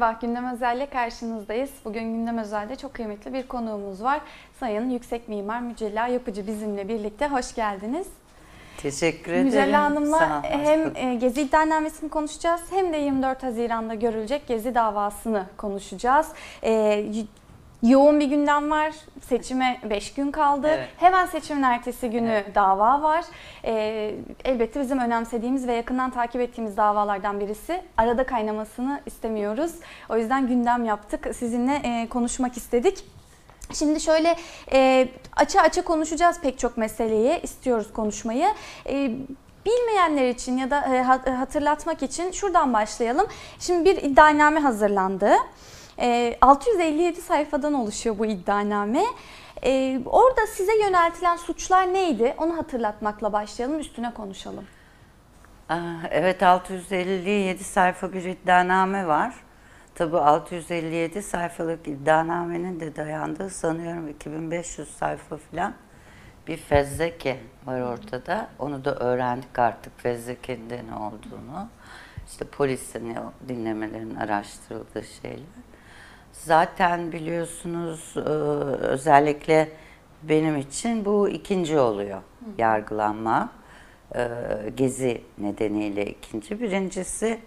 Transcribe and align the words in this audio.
Merhaba, 0.00 0.18
Gündem 0.20 0.54
Özel'le 0.54 0.90
karşınızdayız. 0.90 1.70
Bugün 1.84 2.02
Gündem 2.02 2.38
Özel'de 2.38 2.76
çok 2.76 2.94
kıymetli 2.94 3.32
bir 3.32 3.48
konuğumuz 3.48 4.02
var. 4.02 4.20
Sayın 4.60 4.90
Yüksek 4.90 5.28
Mimar 5.28 5.60
Mücella 5.60 6.06
Yapıcı 6.06 6.46
bizimle 6.46 6.88
birlikte. 6.88 7.28
Hoş 7.28 7.54
geldiniz. 7.54 8.06
Teşekkür 8.76 9.32
ederim. 9.32 9.46
Mücella 9.46 9.82
Hanım'la 9.82 10.42
hem 10.42 10.96
e, 10.96 11.14
Gezi 11.14 11.42
iddianamesini 11.42 12.10
konuşacağız 12.10 12.60
hem 12.70 12.92
de 12.92 12.96
24 12.96 13.42
Haziran'da 13.42 13.94
görülecek 13.94 14.48
Gezi 14.48 14.74
davasını 14.74 15.46
konuşacağız. 15.56 16.26
Yoğun 17.82 18.20
bir 18.20 18.24
gündem 18.26 18.70
var. 18.70 18.92
Seçime 19.28 19.80
5 19.90 20.14
gün 20.14 20.30
kaldı. 20.30 20.68
Evet. 20.70 20.88
Hemen 20.96 21.26
seçimin 21.26 21.62
ertesi 21.62 22.10
günü 22.10 22.30
Evet. 22.30 22.54
dava 22.54 23.02
var. 23.02 23.24
E, 23.64 24.14
elbette 24.44 24.80
bizim 24.80 24.98
önemsediğimiz 24.98 25.66
ve 25.66 25.72
yakından 25.72 26.10
takip 26.10 26.40
ettiğimiz 26.40 26.76
davalardan 26.76 27.40
birisi. 27.40 27.82
Arada 27.96 28.26
kaynamasını 28.26 29.00
istemiyoruz. 29.06 29.72
O 30.08 30.16
yüzden 30.16 30.46
gündem 30.48 30.84
yaptık. 30.84 31.36
Sizinle 31.36 31.74
e, 31.84 32.08
konuşmak 32.08 32.56
istedik. 32.56 33.04
Şimdi 33.74 34.00
şöyle 34.00 34.36
e, 34.72 35.08
açı 35.36 35.60
açı 35.60 35.82
konuşacağız 35.82 36.40
pek 36.40 36.58
çok 36.58 36.76
meseleyi. 36.76 37.40
istiyoruz 37.42 37.92
konuşmayı. 37.92 38.46
E, 38.86 39.10
Bilmeyenler 39.66 40.28
için 40.28 40.58
ya 40.58 40.70
da 40.70 40.80
e, 40.94 41.02
hat- 41.02 41.28
hatırlatmak 41.28 42.02
için 42.02 42.30
şuradan 42.30 42.72
başlayalım. 42.72 43.26
Şimdi 43.58 43.84
bir 43.84 43.96
iddianame 44.02 44.60
hazırlandı. 44.60 45.30
E, 46.00 46.38
657 46.40 47.20
sayfadan 47.20 47.74
oluşuyor 47.74 48.18
bu 48.18 48.26
iddianame. 48.26 49.04
E, 49.64 50.00
orada 50.06 50.46
size 50.46 50.78
yöneltilen 50.78 51.36
suçlar 51.36 51.94
neydi? 51.94 52.34
Onu 52.38 52.56
hatırlatmakla 52.56 53.32
başlayalım, 53.32 53.78
üstüne 53.78 54.14
konuşalım. 54.14 54.64
Evet 56.10 56.42
657 56.42 57.64
sayfa 57.64 58.12
bir 58.12 58.24
iddianame 58.24 59.06
var. 59.06 59.34
Tabi 59.94 60.16
657 60.16 61.22
sayfalık 61.22 61.88
iddianamenin 61.88 62.80
de 62.80 62.96
dayandığı 62.96 63.50
sanıyorum 63.50 64.08
2500 64.08 64.88
sayfa 64.96 65.36
falan 65.36 65.74
bir 66.48 66.56
fezleke 66.56 67.40
var 67.66 67.80
ortada. 67.80 68.48
Onu 68.58 68.84
da 68.84 68.94
öğrendik 68.94 69.58
artık 69.58 70.00
fezlekenin 70.00 70.70
de 70.70 70.82
ne 70.90 70.94
olduğunu. 70.94 71.68
İşte 72.26 72.44
polisin 72.44 73.16
o 73.16 73.32
dinlemelerin 73.48 74.14
araştırıldığı 74.14 75.04
şeyler. 75.22 75.69
Zaten 76.32 77.12
biliyorsunuz 77.12 78.14
e, 78.16 78.20
özellikle 78.20 79.68
benim 80.22 80.56
için 80.56 81.04
bu 81.04 81.28
ikinci 81.28 81.78
oluyor 81.78 82.22
yargılanma. 82.58 83.52
E, 84.14 84.28
Gezi 84.76 85.22
nedeniyle 85.38 86.06
ikinci. 86.06 86.60
Birincisi 86.60 87.40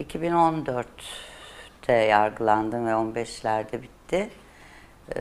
2014'te 0.00 1.92
yargılandım 1.92 2.86
ve 2.86 2.90
15'lerde 2.90 3.82
bitti. 3.82 4.30
E, 5.16 5.20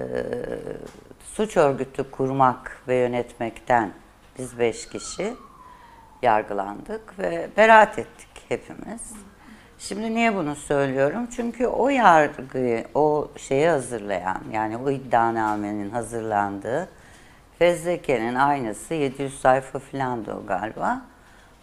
Suç 1.34 1.58
örgütü 1.58 2.12
kurmak 2.12 2.82
ve 2.88 2.96
yönetmekten 2.96 3.92
biz 4.38 4.60
beş 4.60 4.90
kişi 4.90 5.34
yargılandık 6.22 7.20
ve 7.20 7.50
beraat 7.58 8.00
ettik 8.00 8.30
hepimiz. 8.50 9.14
Şimdi 9.88 10.16
niye 10.16 10.36
bunu 10.36 10.56
söylüyorum? 10.56 11.28
Çünkü 11.36 11.68
o 11.68 11.90
yargıyı, 11.90 12.86
o 12.96 13.32
şeyi 13.38 13.68
hazırlayan, 13.68 14.42
yani 14.54 14.78
o 14.78 14.92
iddianamenin 14.92 15.90
hazırlandığı 15.90 16.90
fezlekenin 17.60 18.36
aynısı 18.36 18.94
700 18.94 19.40
sayfa 19.40 19.80
filandı 19.80 20.34
o 20.44 20.46
galiba. 20.46 21.02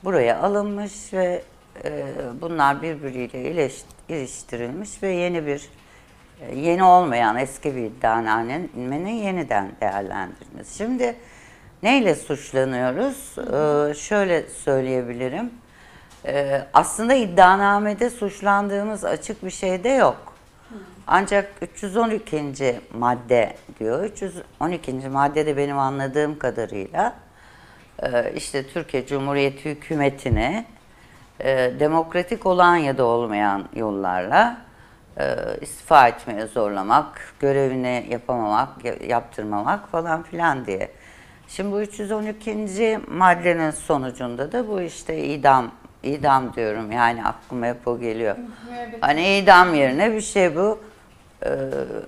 Buraya 0.04 0.42
alınmış 0.42 1.12
ve 1.12 1.42
e, 1.84 2.04
bunlar 2.40 2.82
birbiriyle 2.82 3.52
ileş- 3.52 3.84
iliştirilmiş 4.08 5.02
ve 5.02 5.08
yeni 5.08 5.46
bir 5.46 5.68
e, 6.40 6.58
yeni 6.58 6.84
olmayan 6.84 7.36
eski 7.36 7.76
bir 7.76 7.82
iddianamenin 7.82 9.06
yeniden 9.06 9.70
değerlendirilmesi. 9.80 10.76
Şimdi 10.76 11.16
neyle 11.82 12.14
suçlanıyoruz? 12.14 13.34
Ee, 13.38 13.94
şöyle 13.94 14.48
söyleyebilirim. 14.48 15.50
Ee, 16.28 16.62
aslında 16.74 17.14
iddianamede 17.14 18.10
suçlandığımız 18.10 19.04
açık 19.04 19.44
bir 19.44 19.50
şey 19.50 19.84
de 19.84 19.88
yok. 19.88 20.34
Ancak 21.06 21.52
312. 21.62 22.80
madde 22.98 23.56
diyor. 23.80 24.04
312. 24.04 24.92
maddede 24.92 25.56
benim 25.56 25.78
anladığım 25.78 26.38
kadarıyla 26.38 27.14
e, 28.02 28.32
işte 28.36 28.66
Türkiye 28.66 29.06
Cumhuriyeti 29.06 29.70
hükümetini 29.70 30.64
e, 31.40 31.72
demokratik 31.80 32.46
olan 32.46 32.76
ya 32.76 32.98
da 32.98 33.04
olmayan 33.04 33.64
yollarla 33.76 34.56
e, 35.18 35.36
istifa 35.60 36.08
etmeye 36.08 36.46
zorlamak, 36.46 37.34
görevini 37.40 38.06
yapamamak, 38.10 38.84
ya- 38.84 39.06
yaptırmamak 39.08 39.88
falan 39.90 40.22
filan 40.22 40.66
diye. 40.66 40.90
Şimdi 41.48 41.72
bu 41.72 41.80
312. 41.80 43.00
maddenin 43.08 43.70
sonucunda 43.70 44.52
da 44.52 44.68
bu 44.68 44.80
işte 44.80 45.24
idam, 45.24 45.70
idam 46.02 46.54
diyorum 46.54 46.92
yani 46.92 47.24
aklıma 47.24 47.66
hep 47.66 47.88
o 47.88 47.98
geliyor. 47.98 48.36
Hani 49.00 49.38
idam 49.38 49.74
yerine 49.74 50.12
bir 50.12 50.20
şey 50.20 50.56
bu 50.56 50.80
e, 51.42 51.48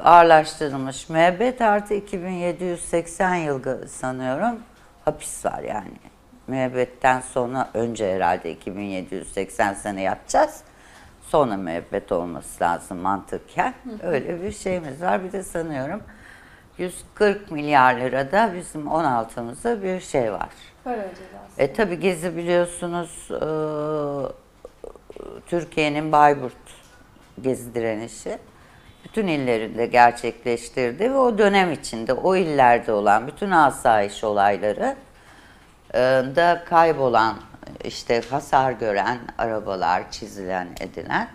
ağırlaştırılmış 0.04 1.08
müebbet 1.08 1.60
artı 1.60 1.94
2780 1.94 3.34
yıl 3.34 3.86
sanıyorum 3.88 4.58
hapis 5.04 5.44
var 5.44 5.62
yani. 5.62 5.90
Müebbetten 6.46 7.20
sonra 7.20 7.68
önce 7.74 8.14
herhalde 8.14 8.50
2780 8.52 9.74
sene 9.74 10.02
yatacağız. 10.02 10.60
Sonra 11.28 11.56
müebbet 11.56 12.12
olması 12.12 12.64
lazım 12.64 12.98
mantıken. 12.98 13.74
Öyle 14.02 14.42
bir 14.42 14.52
şeyimiz 14.52 15.02
var. 15.02 15.24
Bir 15.24 15.32
de 15.32 15.42
sanıyorum 15.42 16.02
140 16.78 17.50
milyar 17.50 17.94
lirada 17.94 18.52
bizim 18.56 18.86
16'mızda 18.86 19.82
bir 19.82 20.00
şey 20.00 20.32
var. 20.32 20.48
Para 20.84 21.08
cezası. 21.08 21.62
E 21.62 21.72
tabi 21.72 22.00
Gezi 22.00 22.36
biliyorsunuz 22.36 23.28
e, 23.30 23.40
Türkiye'nin 25.46 26.12
Bayburt 26.12 26.52
Gezi 27.42 27.74
direnişi 27.74 28.38
bütün 29.04 29.26
illerinde 29.26 29.86
gerçekleştirdi 29.86 31.10
ve 31.10 31.18
o 31.18 31.38
dönem 31.38 31.72
içinde 31.72 32.12
o 32.12 32.36
illerde 32.36 32.92
olan 32.92 33.26
bütün 33.26 33.50
asayiş 33.50 34.24
olayları 34.24 34.96
e, 35.94 35.98
da 36.36 36.64
kaybolan 36.68 37.36
işte 37.84 38.22
hasar 38.30 38.72
gören 38.72 39.18
arabalar 39.38 40.10
çizilen 40.10 40.68
edilen 40.80 41.28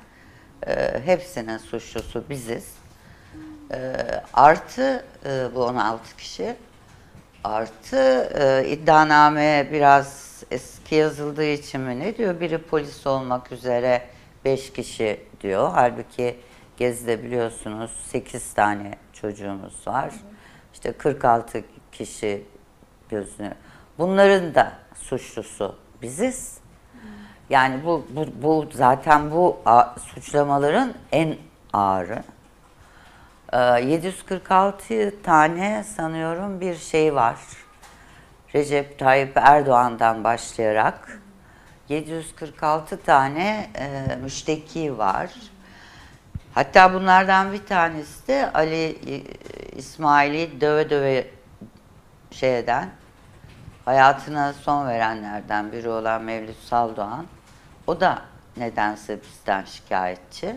e, 0.67 1.01
hepsinin 1.05 1.57
suçlusu 1.57 2.23
biziz. 2.29 2.75
E, 3.71 3.93
artı 4.33 5.05
e, 5.25 5.55
bu 5.55 5.63
16 5.63 6.17
kişi 6.17 6.55
Artı 7.45 8.29
e, 8.39 8.69
iddianame 8.69 9.67
biraz 9.71 10.43
eski 10.51 10.95
yazıldığı 10.95 11.45
için 11.45 11.81
mi 11.81 11.99
ne 11.99 12.17
diyor? 12.17 12.39
Biri 12.39 12.57
polis 12.57 13.07
olmak 13.07 13.51
üzere 13.51 14.01
5 14.45 14.73
kişi 14.73 15.19
diyor. 15.41 15.71
Halbuki 15.73 16.39
Gezi'de 16.77 17.23
biliyorsunuz 17.23 17.91
8 18.07 18.53
tane 18.53 18.91
çocuğumuz 19.13 19.87
var. 19.87 20.13
İşte 20.73 20.91
46 20.91 21.63
kişi 21.91 22.45
gözünü. 23.09 23.53
Bunların 23.97 24.55
da 24.55 24.73
suçlusu 24.95 25.75
biziz. 26.01 26.57
Yani 27.49 27.85
bu, 27.85 28.05
bu, 28.09 28.25
bu 28.41 28.67
zaten 28.73 29.31
bu 29.31 29.57
suçlamaların 29.99 30.93
en 31.11 31.35
ağırı. 31.73 32.23
Ee, 33.53 33.57
746 33.57 35.21
tane 35.23 35.83
sanıyorum 35.83 36.61
bir 36.61 36.75
şey 36.75 37.15
var. 37.15 37.35
Recep 38.55 38.99
Tayyip 38.99 39.31
Erdoğan'dan 39.35 40.23
başlayarak 40.23 41.19
746 41.89 43.01
tane 43.01 43.69
e, 43.75 44.15
müşteki 44.15 44.97
var. 44.97 45.29
Hatta 46.53 46.93
bunlardan 46.93 47.53
bir 47.53 47.65
tanesi 47.65 48.27
de 48.27 48.51
Ali 48.53 48.85
e, 48.85 49.21
İsmail'i 49.75 50.61
döve 50.61 50.89
döve 50.89 51.27
şeyden 52.31 52.89
hayatına 53.85 54.53
son 54.53 54.87
verenlerden 54.87 55.71
biri 55.71 55.89
olan 55.89 56.21
Mevlüt 56.21 56.57
Saldoğan. 56.57 57.25
O 57.87 57.99
da 57.99 58.21
nedense 58.57 59.19
bizden 59.21 59.63
şikayetçi. 59.63 60.55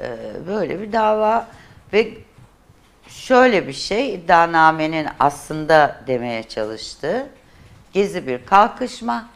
Ee, 0.00 0.16
böyle 0.46 0.80
bir 0.80 0.92
dava 0.92 1.46
ve 1.92 2.14
şöyle 3.08 3.68
bir 3.68 3.72
şey 3.72 4.14
iddianamenin 4.14 5.06
aslında 5.20 6.00
demeye 6.06 6.42
çalıştığı 6.42 7.28
gezi 7.92 8.26
bir 8.26 8.46
kalkışma. 8.46 9.28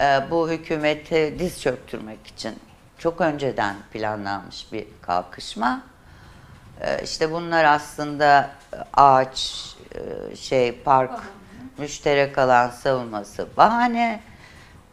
Ee, 0.00 0.20
bu 0.30 0.50
hükümeti 0.50 1.36
diz 1.38 1.62
çöktürmek 1.62 2.26
için 2.26 2.54
çok 2.98 3.20
önceden 3.20 3.76
planlanmış 3.92 4.72
bir 4.72 4.86
kalkışma. 5.02 5.82
Ee, 6.80 7.00
işte 7.04 7.32
bunlar 7.32 7.64
aslında 7.64 8.50
ağaç, 8.94 9.66
e, 9.94 10.36
şey 10.36 10.72
park, 10.72 11.20
müşterek 11.78 12.38
alan 12.38 12.70
savunması 12.70 13.46
bahane 13.56 14.20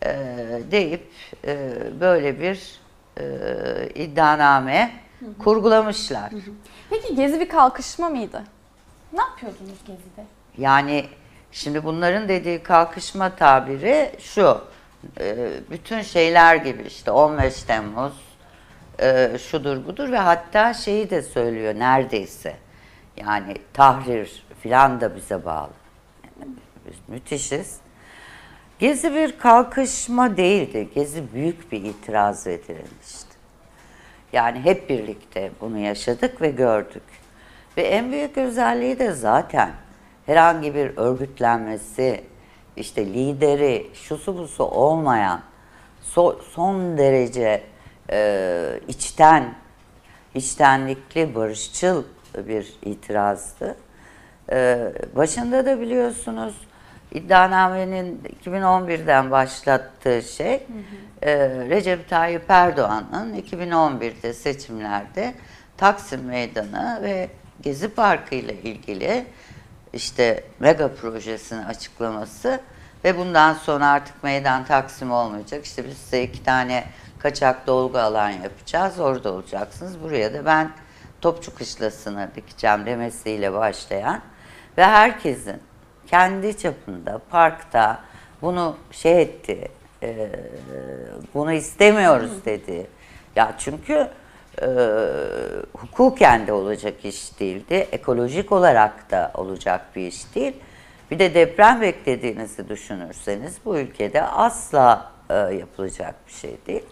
e, 0.06 0.16
deyip 0.72 1.12
e, 1.46 1.78
böyle 2.00 2.40
bir 2.40 2.80
e, 3.20 3.24
iddianame 3.96 5.07
kurgulamışlar. 5.40 6.32
Peki 6.90 7.16
Gezi 7.16 7.40
bir 7.40 7.50
kalkışma 7.50 8.10
mıydı? 8.10 8.44
Ne 9.14 9.22
yapıyordunuz 9.22 9.80
Gezi'de? 9.88 10.26
Yani 10.58 11.06
şimdi 11.52 11.84
bunların 11.84 12.30
dediği 12.30 12.64
kalkışma 12.64 13.36
tabiri 13.36 14.12
şu. 14.20 14.62
e, 15.20 15.50
bütün 15.72 16.02
şeyler 16.02 16.56
gibi 16.56 16.84
işte 16.84 17.12
15 17.12 17.64
Temmuz 17.64 18.14
e, 19.00 19.38
şudur 19.50 19.86
budur 19.86 20.12
ve 20.12 20.18
hatta 20.18 20.74
şeyi 20.74 21.10
de 21.10 21.22
söylüyor 21.22 21.76
neredeyse. 21.76 22.56
Yani 23.18 23.56
tahrir 23.74 24.46
filan 24.62 25.02
da 25.02 25.16
bize 25.16 25.46
bağlı. 25.46 25.72
Yani 26.40 26.52
biz 26.88 26.96
müthişiz. 27.08 27.78
Gezi 28.80 29.14
bir 29.14 29.38
kalkışma 29.38 30.38
değildi. 30.38 30.90
Gezi 30.96 31.34
büyük 31.34 31.72
bir 31.72 31.84
itiraz 31.84 32.48
ve 32.48 32.64
direnişti. 32.68 33.27
Yani 34.34 34.60
hep 34.60 34.90
birlikte 34.90 35.52
bunu 35.62 35.78
yaşadık 35.78 36.42
ve 36.42 36.50
gördük. 36.50 37.04
Ve 37.78 37.82
en 37.82 38.12
büyük 38.12 38.38
özelliği 38.38 39.00
de 39.00 39.12
zaten 39.12 39.72
herhangi 40.26 40.76
bir 40.76 40.98
örgütlenmesi, 40.98 42.24
işte 42.76 43.06
lideri, 43.06 43.88
şusu 43.94 44.38
busu 44.38 44.64
olmayan, 44.64 45.42
so- 46.16 46.42
son 46.52 46.98
derece 46.98 47.64
e, 48.10 48.80
içten, 48.88 49.54
içtenlikli, 50.36 51.36
barışçıl 51.36 52.04
bir 52.38 52.74
itirazdı. 52.86 53.76
E, 54.52 54.92
başında 55.16 55.66
da 55.66 55.82
biliyorsunuz 55.82 56.56
iddianamenin 57.12 58.22
2011'den 58.44 59.32
başlattığı 59.32 60.22
şey 60.22 60.64
e, 61.22 61.50
Recep 61.50 62.10
Tayyip 62.10 62.46
Erdoğan'ın 62.50 63.34
2011'de 63.34 64.34
seçimlerde 64.34 65.34
Taksim 65.78 66.26
Meydanı 66.26 67.00
ve 67.04 67.30
Gezi 67.62 67.88
Parkı 67.88 68.36
ile 68.36 68.54
ilgili 68.54 69.26
işte 69.94 70.44
mega 70.60 70.96
projesini 70.96 71.66
açıklaması 71.66 72.60
ve 73.04 73.18
bundan 73.18 73.54
sonra 73.54 73.88
artık 73.88 74.24
meydan 74.24 74.66
Taksim 74.66 75.12
olmayacak. 75.12 75.66
İşte 75.66 75.86
biz 75.86 75.98
size 75.98 76.24
iki 76.24 76.44
tane 76.44 76.84
kaçak 77.20 77.68
dolgu 77.68 77.98
alan 77.98 78.30
yapacağız. 78.30 79.00
Orada 79.00 79.34
olacaksınız. 79.34 80.04
Buraya 80.04 80.34
da 80.34 80.46
ben 80.46 80.72
Topçu 81.22 81.56
Kışlası'nı 81.56 82.30
dikeceğim 82.36 82.86
demesiyle 82.86 83.54
başlayan 83.54 84.22
ve 84.78 84.86
herkesin 84.86 85.62
kendi 86.08 86.58
çapında 86.58 87.22
parkta 87.30 88.00
bunu 88.42 88.76
şey 88.92 89.22
etti, 89.22 89.68
e, 90.04 90.30
bunu 91.34 91.54
istemiyoruz 91.54 92.46
dedi. 92.46 92.88
Ya 93.36 93.54
çünkü 93.58 94.08
e, 94.62 94.68
hukuken 95.74 96.48
de 96.48 96.54
olacak 96.54 97.06
iş 97.06 97.40
değildi, 97.40 97.88
ekolojik 97.92 98.52
olarak 98.52 99.12
da 99.12 99.32
olacak 99.34 99.82
bir 99.96 100.08
iş 100.08 100.36
değil. 100.36 100.54
Bir 101.12 101.20
de 101.20 101.34
deprem 101.34 101.82
beklediğinizi 101.82 102.70
düşünürseniz 102.70 103.58
bu 103.66 103.78
ülkede 103.78 104.22
asla 104.22 105.12
e, 105.30 105.34
yapılacak 105.36 106.16
bir 106.28 106.34
şey 106.34 106.58
değil. 106.68 106.86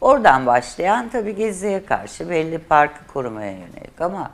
Oradan 0.00 0.46
başlayan 0.46 1.08
tabii 1.08 1.36
Gezi'ye 1.36 1.84
karşı 1.84 2.30
belli 2.30 2.58
parkı 2.58 3.06
korumaya 3.06 3.52
yönelik 3.52 4.00
ama 4.00 4.30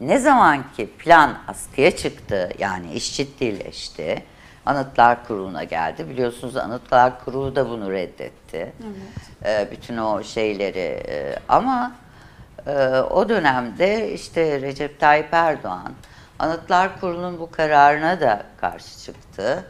ne 0.00 0.18
zaman 0.18 0.72
ki 0.72 0.90
plan 0.98 1.38
askıya 1.48 1.96
çıktı, 1.96 2.50
yani 2.58 2.92
iş 2.92 3.16
ciddileşti, 3.16 4.22
Anıtlar 4.66 5.26
Kurulu'na 5.26 5.64
geldi. 5.64 6.08
Biliyorsunuz 6.08 6.56
Anıtlar 6.56 7.24
Kurulu 7.24 7.56
da 7.56 7.68
bunu 7.68 7.92
reddetti. 7.92 8.72
Ee, 9.44 9.68
bütün 9.70 9.96
o 9.96 10.22
şeyleri. 10.22 10.78
e, 11.08 11.38
ama 11.48 11.92
e, 12.66 12.72
o 13.00 13.28
dönemde 13.28 14.12
işte 14.12 14.60
Recep 14.60 15.00
Tayyip 15.00 15.28
Erdoğan 15.32 15.92
Anıtlar 16.38 17.00
Kurulu'nun 17.00 17.38
bu 17.38 17.50
kararına 17.50 18.20
da 18.20 18.42
karşı 18.60 18.98
çıktı. 18.98 19.64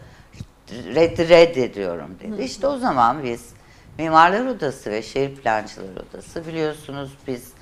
Red, 0.71 1.19
reddediyorum 1.19 2.19
dedi. 2.21 2.43
İşte 2.43 2.67
o 2.67 2.77
zaman 2.77 3.25
biz 3.25 3.51
Mimarlar 3.99 4.47
Odası 4.47 4.91
ve 4.91 5.03
Şehir 5.03 5.35
Plancılar 5.35 5.89
Odası 6.11 6.47
biliyorsunuz 6.47 7.11
biz 7.27 7.53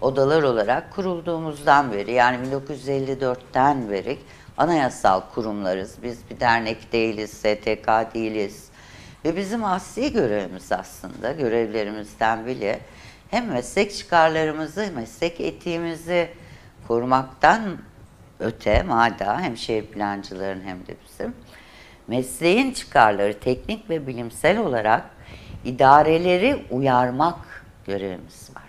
odalar 0.00 0.42
olarak 0.42 0.92
kurulduğumuzdan 0.92 1.92
beri 1.92 2.12
yani 2.12 2.48
1954'ten 2.48 3.90
beri 3.90 4.18
anayasal 4.56 5.20
kurumlarız. 5.34 5.96
Biz 6.02 6.18
bir 6.30 6.40
dernek 6.40 6.92
değiliz, 6.92 7.30
STK 7.30 8.14
değiliz. 8.14 8.68
Ve 9.24 9.36
bizim 9.36 9.64
asli 9.64 10.12
görevimiz 10.12 10.72
aslında, 10.72 11.32
görevlerimizden 11.32 12.46
biri 12.46 12.78
hem 13.30 13.46
meslek 13.46 13.94
çıkarlarımızı, 13.94 14.88
meslek 14.94 15.40
etiğimizi 15.40 16.28
korumaktan 16.88 17.78
öte 18.40 18.82
MADA 18.82 19.40
hem 19.40 19.56
şehir 19.56 19.86
plancıların 19.86 20.62
hem 20.62 20.86
de 20.86 20.94
bizim 21.08 21.34
mesleğin 22.08 22.72
çıkarları 22.72 23.40
teknik 23.40 23.90
ve 23.90 24.06
bilimsel 24.06 24.58
olarak 24.58 25.04
idareleri 25.64 26.66
uyarmak 26.70 27.64
görevimiz 27.86 28.50
var. 28.56 28.65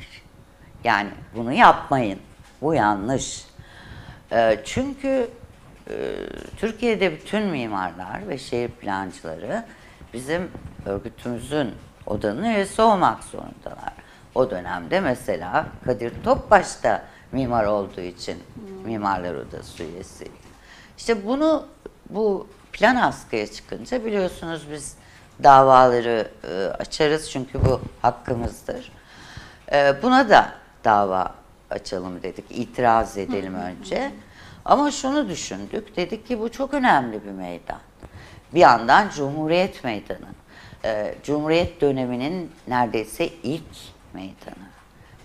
Yani 0.83 1.09
bunu 1.35 1.53
yapmayın. 1.53 2.19
Bu 2.61 2.73
yanlış. 2.73 3.45
Ee, 4.31 4.59
çünkü 4.65 5.29
e, 5.89 6.15
Türkiye'de 6.57 7.11
bütün 7.11 7.43
mimarlar 7.43 8.29
ve 8.29 8.37
şehir 8.37 8.69
plancıları 8.69 9.65
bizim 10.13 10.51
örgütümüzün 10.85 11.71
odanın 12.05 12.43
üyesi 12.43 12.81
olmak 12.81 13.23
zorundalar. 13.23 13.93
O 14.35 14.51
dönemde 14.51 14.99
mesela 14.99 15.65
Kadir 15.85 16.13
Topbaş 16.23 16.83
da 16.83 17.03
mimar 17.31 17.65
olduğu 17.65 18.01
için 18.01 18.43
Mimarlar 18.85 19.35
Odası 19.35 19.83
üyesi. 19.83 20.27
İşte 20.97 21.25
bunu 21.25 21.65
bu 22.09 22.47
plan 22.71 22.95
askıya 22.95 23.47
çıkınca 23.47 24.05
biliyorsunuz 24.05 24.67
biz 24.71 24.95
davaları 25.43 26.31
e, 26.43 26.65
açarız 26.65 27.31
çünkü 27.31 27.65
bu 27.65 27.81
hakkımızdır. 28.01 28.91
E, 29.71 30.01
buna 30.03 30.29
da 30.29 30.51
dava 30.87 31.35
açalım 31.69 32.23
dedik, 32.23 32.45
itiraz 32.49 33.17
edelim 33.17 33.55
önce. 33.55 34.11
Ama 34.65 34.91
şunu 34.91 35.29
düşündük, 35.29 35.95
dedik 35.95 36.27
ki 36.27 36.39
bu 36.39 36.51
çok 36.51 36.73
önemli 36.73 37.25
bir 37.25 37.31
meydan. 37.31 37.79
Bir 38.53 38.59
yandan 38.59 39.09
Cumhuriyet 39.09 39.83
Meydanı. 39.83 40.27
E, 40.85 41.15
Cumhuriyet 41.23 41.81
döneminin 41.81 42.51
neredeyse 42.67 43.27
ilk 43.27 43.75
meydanı. 44.13 44.67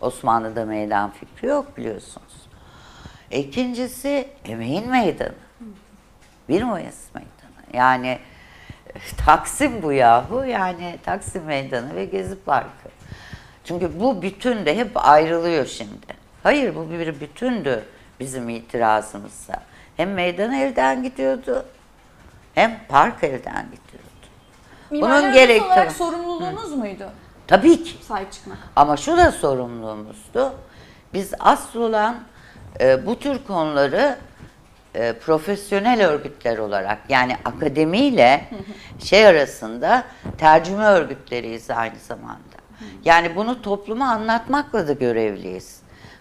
Osmanlı'da 0.00 0.64
meydan 0.64 1.10
fikri 1.10 1.48
yok 1.48 1.76
biliyorsunuz. 1.76 2.48
İkincisi 3.30 4.28
emeğin 4.44 4.90
meydanı. 4.90 5.34
1 6.48 6.62
Mayıs 6.62 7.14
meydanı. 7.14 7.76
Yani 7.76 8.18
Taksim 9.26 9.82
bu 9.82 9.92
yahu 9.92 10.44
yani 10.44 10.98
Taksim 11.02 11.44
Meydanı 11.44 11.94
ve 11.94 12.04
Gezi 12.04 12.44
Parkı. 12.44 12.81
Çünkü 13.64 14.00
bu 14.00 14.22
bütün 14.22 14.66
de 14.66 14.76
hep 14.76 14.90
ayrılıyor 14.94 15.66
şimdi. 15.66 16.06
Hayır 16.42 16.74
bu 16.74 16.90
bir 16.90 17.20
bütündü 17.20 17.84
bizim 18.20 18.48
itirazımızda. 18.48 19.54
Hem 19.96 20.12
meydan 20.12 20.52
elden 20.52 21.02
gidiyordu 21.02 21.64
hem 22.54 22.80
park 22.88 23.24
elden 23.24 23.64
gidiyordu. 23.64 24.02
Mimarlar 24.90 25.20
Odası 25.22 25.34
gerek- 25.34 25.62
olarak 25.62 25.92
sorumluluğunuz 25.92 26.72
muydu 26.72 27.04
Tabii 27.46 27.84
ki. 27.84 28.04
sahip 28.04 28.32
çıkmak? 28.32 28.58
Ama 28.76 28.96
şu 28.96 29.16
da 29.16 29.32
sorumluluğumuzdu. 29.32 30.52
Biz 31.14 31.34
asıl 31.40 31.80
olan 31.80 32.16
e, 32.80 33.06
bu 33.06 33.18
tür 33.18 33.44
konuları 33.46 34.18
e, 34.94 35.12
profesyonel 35.12 36.06
örgütler 36.08 36.58
olarak 36.58 36.98
yani 37.08 37.36
akademiyle 37.44 38.44
şey 39.04 39.26
arasında 39.26 40.04
tercüme 40.38 40.84
örgütleriyiz 40.84 41.70
aynı 41.70 41.98
zamanda. 42.08 42.61
Yani 43.04 43.36
bunu 43.36 43.62
topluma 43.62 44.08
anlatmakla 44.08 44.88
da 44.88 44.92
görevliyiz. 44.92 45.80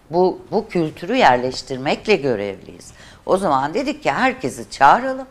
Bu, 0.09 0.41
bu 0.51 0.67
kültürü 0.67 1.15
yerleştirmekle 1.15 2.15
görevliyiz. 2.15 2.93
O 3.25 3.37
zaman 3.37 3.73
dedik 3.73 4.03
ki 4.03 4.11
herkesi 4.11 4.69
çağıralım. 4.69 5.27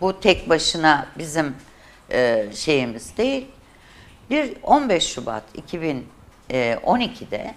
Bu 0.00 0.20
tek 0.20 0.48
başına 0.48 1.06
bizim 1.18 1.54
e, 2.10 2.46
şeyimiz 2.54 3.16
değil. 3.16 3.46
Bir 4.30 4.56
15 4.62 5.06
Şubat 5.06 5.42
2012'de 6.50 7.54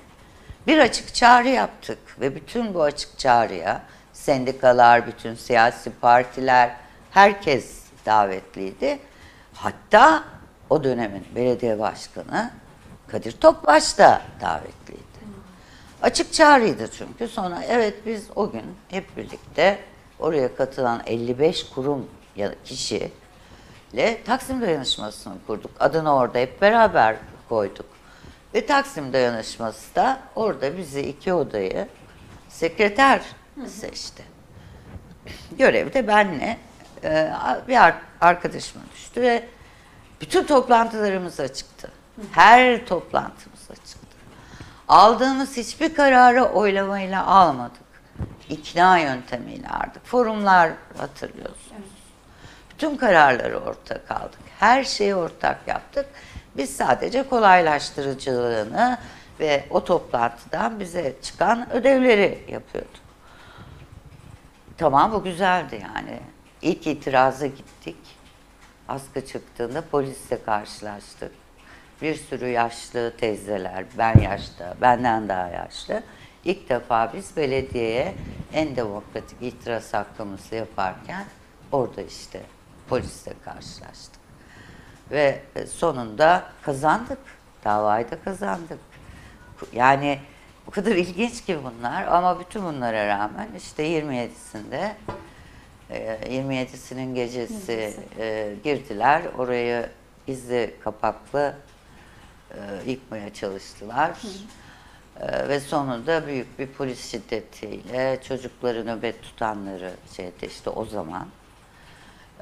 bir 0.67 0.77
açık 0.77 1.15
çağrı 1.15 1.49
yaptık 1.49 1.99
ve 2.21 2.35
bütün 2.35 2.73
bu 2.73 2.83
açık 2.83 3.19
çağrıya 3.19 3.81
sendikalar, 4.13 5.07
bütün 5.07 5.35
siyasi 5.35 5.91
partiler, 6.01 6.75
herkes 7.11 7.79
davetliydi. 8.05 8.99
Hatta 9.53 10.23
o 10.69 10.83
dönemin 10.83 11.25
belediye 11.35 11.79
başkanı 11.79 12.51
Kadir 13.07 13.31
Topbaş 13.31 13.97
da 13.97 14.21
davetliydi. 14.41 14.99
Açık 16.01 16.33
çağrıydı 16.33 16.91
çünkü. 16.97 17.27
Sonra 17.27 17.63
evet 17.69 17.93
biz 18.05 18.27
o 18.35 18.51
gün 18.51 18.63
hep 18.89 19.17
birlikte 19.17 19.79
oraya 20.19 20.55
katılan 20.55 21.01
55 21.05 21.69
kurum 21.69 22.07
ya 22.35 22.55
kişiyle 22.65 24.23
Taksim 24.25 24.61
Dayanışması'nı 24.61 25.33
kurduk. 25.47 25.71
Adını 25.79 26.15
orada 26.15 26.39
hep 26.39 26.61
beraber 26.61 27.15
koyduk. 27.49 27.85
Ve 28.53 28.65
Taksim 28.65 29.13
dayanışması 29.13 29.95
da 29.95 30.19
orada 30.35 30.77
bizi 30.77 31.01
iki 31.01 31.33
odayı 31.33 31.87
sekreter 32.49 33.21
seçti. 33.67 34.23
Görev 35.57 35.93
de 35.93 36.07
benle 36.07 36.57
e, 37.03 37.31
bir 37.67 37.83
ar- 37.83 38.01
arkadaşıma 38.21 38.83
düştü 38.95 39.21
ve 39.21 39.43
bütün 40.21 40.43
toplantılarımız 40.43 41.39
açıktı. 41.39 41.91
Her 42.31 42.85
toplantımız 42.85 43.71
açıktı. 43.71 44.17
Aldığımız 44.87 45.57
hiçbir 45.57 45.95
kararı 45.95 46.43
oylamayla 46.43 47.25
almadık. 47.25 47.89
İkna 48.49 48.97
yöntemiyle 48.97 49.67
aldık. 49.67 50.05
Forumlar 50.05 50.71
hatırlıyorsunuz. 50.97 51.89
Bütün 52.69 52.97
kararları 52.97 53.59
ortak 53.59 54.11
aldık. 54.11 54.39
Her 54.59 54.83
şeyi 54.83 55.15
ortak 55.15 55.67
yaptık. 55.67 56.05
Biz 56.57 56.75
sadece 56.75 57.23
kolaylaştırıcılığını 57.23 58.97
ve 59.39 59.65
o 59.69 59.83
toplantıdan 59.83 60.79
bize 60.79 61.15
çıkan 61.21 61.71
ödevleri 61.71 62.45
yapıyorduk. 62.47 63.09
Tamam 64.77 65.11
bu 65.11 65.23
güzeldi 65.23 65.81
yani. 65.95 66.19
İlk 66.61 66.87
itiraza 66.87 67.45
gittik. 67.47 67.97
Askı 68.89 69.25
çıktığında 69.25 69.83
polisle 69.91 70.43
karşılaştık. 70.43 71.31
Bir 72.01 72.15
sürü 72.15 72.47
yaşlı 72.47 73.13
teyzeler, 73.17 73.85
ben 73.97 74.19
yaşta, 74.19 74.75
benden 74.81 75.29
daha 75.29 75.47
yaşlı. 75.47 76.03
İlk 76.45 76.69
defa 76.69 77.13
biz 77.13 77.37
belediyeye 77.37 78.15
en 78.53 78.75
demokratik 78.75 79.41
itiraz 79.41 79.93
hakkımızı 79.93 80.55
yaparken 80.55 81.25
orada 81.71 82.01
işte 82.01 82.41
polisle 82.87 83.33
karşılaştık. 83.45 84.19
Ve 85.11 85.41
sonunda 85.67 86.43
kazandık. 86.61 87.19
Davayı 87.63 88.11
da 88.11 88.21
kazandık. 88.23 88.79
Yani 89.73 90.19
o 90.67 90.71
kadar 90.71 90.91
ilginç 90.91 91.45
ki 91.45 91.59
bunlar 91.63 92.07
ama 92.07 92.39
bütün 92.39 92.63
bunlara 92.63 93.07
rağmen 93.07 93.47
işte 93.57 93.83
27'sinde 93.83 94.75
e, 94.75 94.95
27'sinin 95.89 97.15
gecesi 97.15 97.93
e, 98.19 98.55
girdiler. 98.63 99.21
Orayı 99.37 99.89
izli 100.27 100.75
kapaklı 100.83 101.53
e, 102.51 102.57
yıkmaya 102.91 103.33
çalıştılar. 103.33 104.11
E, 105.19 105.49
ve 105.49 105.59
sonunda 105.59 106.27
büyük 106.27 106.59
bir 106.59 106.67
polis 106.67 107.11
şiddetiyle 107.11 108.19
çocukları 108.27 108.85
nöbet 108.85 109.21
tutanları 109.23 109.91
şey 110.15 110.27
etti 110.27 110.45
işte 110.45 110.69
o 110.69 110.85
zaman. 110.85 111.27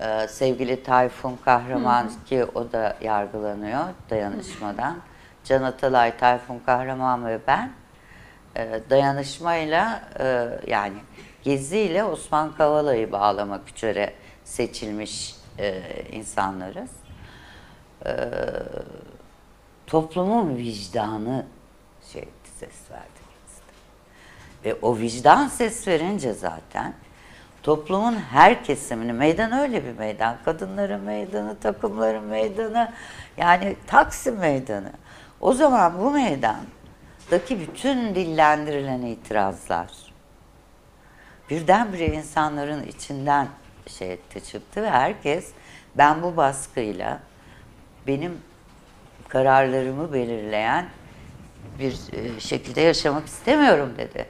Ee, 0.02 0.28
sevgili 0.28 0.84
Tayfun 0.84 1.38
Kahraman 1.46 2.12
ki 2.26 2.46
o 2.56 2.72
da 2.72 2.98
yargılanıyor 3.02 3.84
dayanışmadan. 4.10 4.98
Can 5.44 5.64
Atalay, 5.64 6.18
Tayfun 6.18 6.60
Kahraman 6.66 7.26
ve 7.26 7.40
ben 7.48 7.72
e, 8.56 8.80
dayanışmayla 8.90 10.02
e, 10.20 10.50
yani 10.68 10.98
Gezi 11.44 11.78
ile 11.78 12.04
Osman 12.04 12.56
Kavala'yı 12.56 13.12
bağlamak 13.12 13.62
üzere 13.76 14.14
seçilmiş 14.44 15.36
e, 15.60 15.84
insanlarız. 16.12 16.90
E, 18.06 18.12
toplumun 19.88 20.58
vicdanı 20.58 21.46
şey 22.14 22.28
ses 22.60 22.92
verdi. 22.92 23.28
Ve 24.66 24.76
o 24.82 24.98
vicdan 24.98 25.48
ses 25.48 25.88
verince 25.88 26.34
zaten 26.34 26.94
toplumun 27.64 28.16
her 28.16 28.64
kesimini, 28.64 29.14
meydan 29.14 29.52
öyle 29.52 29.86
bir 29.86 29.98
meydan. 29.98 30.38
Kadınların 30.46 31.02
meydanı, 31.02 31.60
takımların 31.60 32.24
meydanı, 32.24 32.92
yani 33.38 33.76
Taksim 33.88 34.36
meydanı. 34.36 34.92
O 35.42 35.54
zaman 35.54 36.00
bu 36.00 36.12
meydandaki 36.12 37.60
bütün 37.60 38.16
dillendirilen 38.16 39.02
itirazlar 39.02 40.07
birdenbire 41.50 42.06
insanların 42.06 42.88
içinden 42.88 43.48
şey 43.88 44.14
etti 44.14 44.44
çıktı 44.44 44.84
ve 44.84 44.90
herkes 44.90 45.52
ben 45.96 46.24
bu 46.24 46.38
baskıyla 46.38 47.20
benim 48.08 48.38
kararlarımı 49.28 50.14
belirleyen 50.14 50.86
bir 51.80 51.94
e, 52.14 52.40
şekilde 52.40 52.82
yaşamak 52.82 53.28
istemiyorum 53.28 53.94
dedi. 53.98 54.26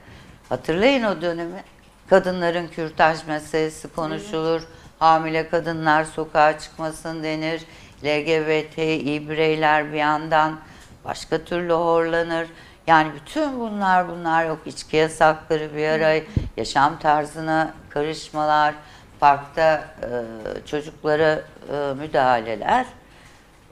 Hatırlayın 0.48 1.02
o 1.02 1.22
dönemi. 1.22 1.62
Kadınların 2.10 2.68
kürtaj 2.68 3.26
meselesi 3.26 3.88
konuşulur. 3.88 4.62
Hamile 4.98 5.48
kadınlar 5.48 6.04
sokağa 6.04 6.58
çıkmasın 6.58 7.22
denir. 7.22 7.62
LGBTİ 8.04 9.28
bireyler 9.28 9.92
bir 9.92 9.98
yandan 9.98 10.60
başka 11.04 11.44
türlü 11.44 11.72
horlanır. 11.72 12.48
Yani 12.86 13.12
bütün 13.14 13.60
bunlar 13.60 14.08
bunlar 14.08 14.46
yok. 14.46 14.58
İçki 14.66 14.96
yasakları 14.96 15.76
bir 15.76 15.88
ara, 15.88 16.20
yaşam 16.58 16.98
tarzına 16.98 17.74
karışmalar, 17.90 18.74
parkta 19.20 19.84
e, 20.02 20.66
çocuklara 20.66 21.42
e, 21.72 21.94
müdahaleler, 21.98 22.86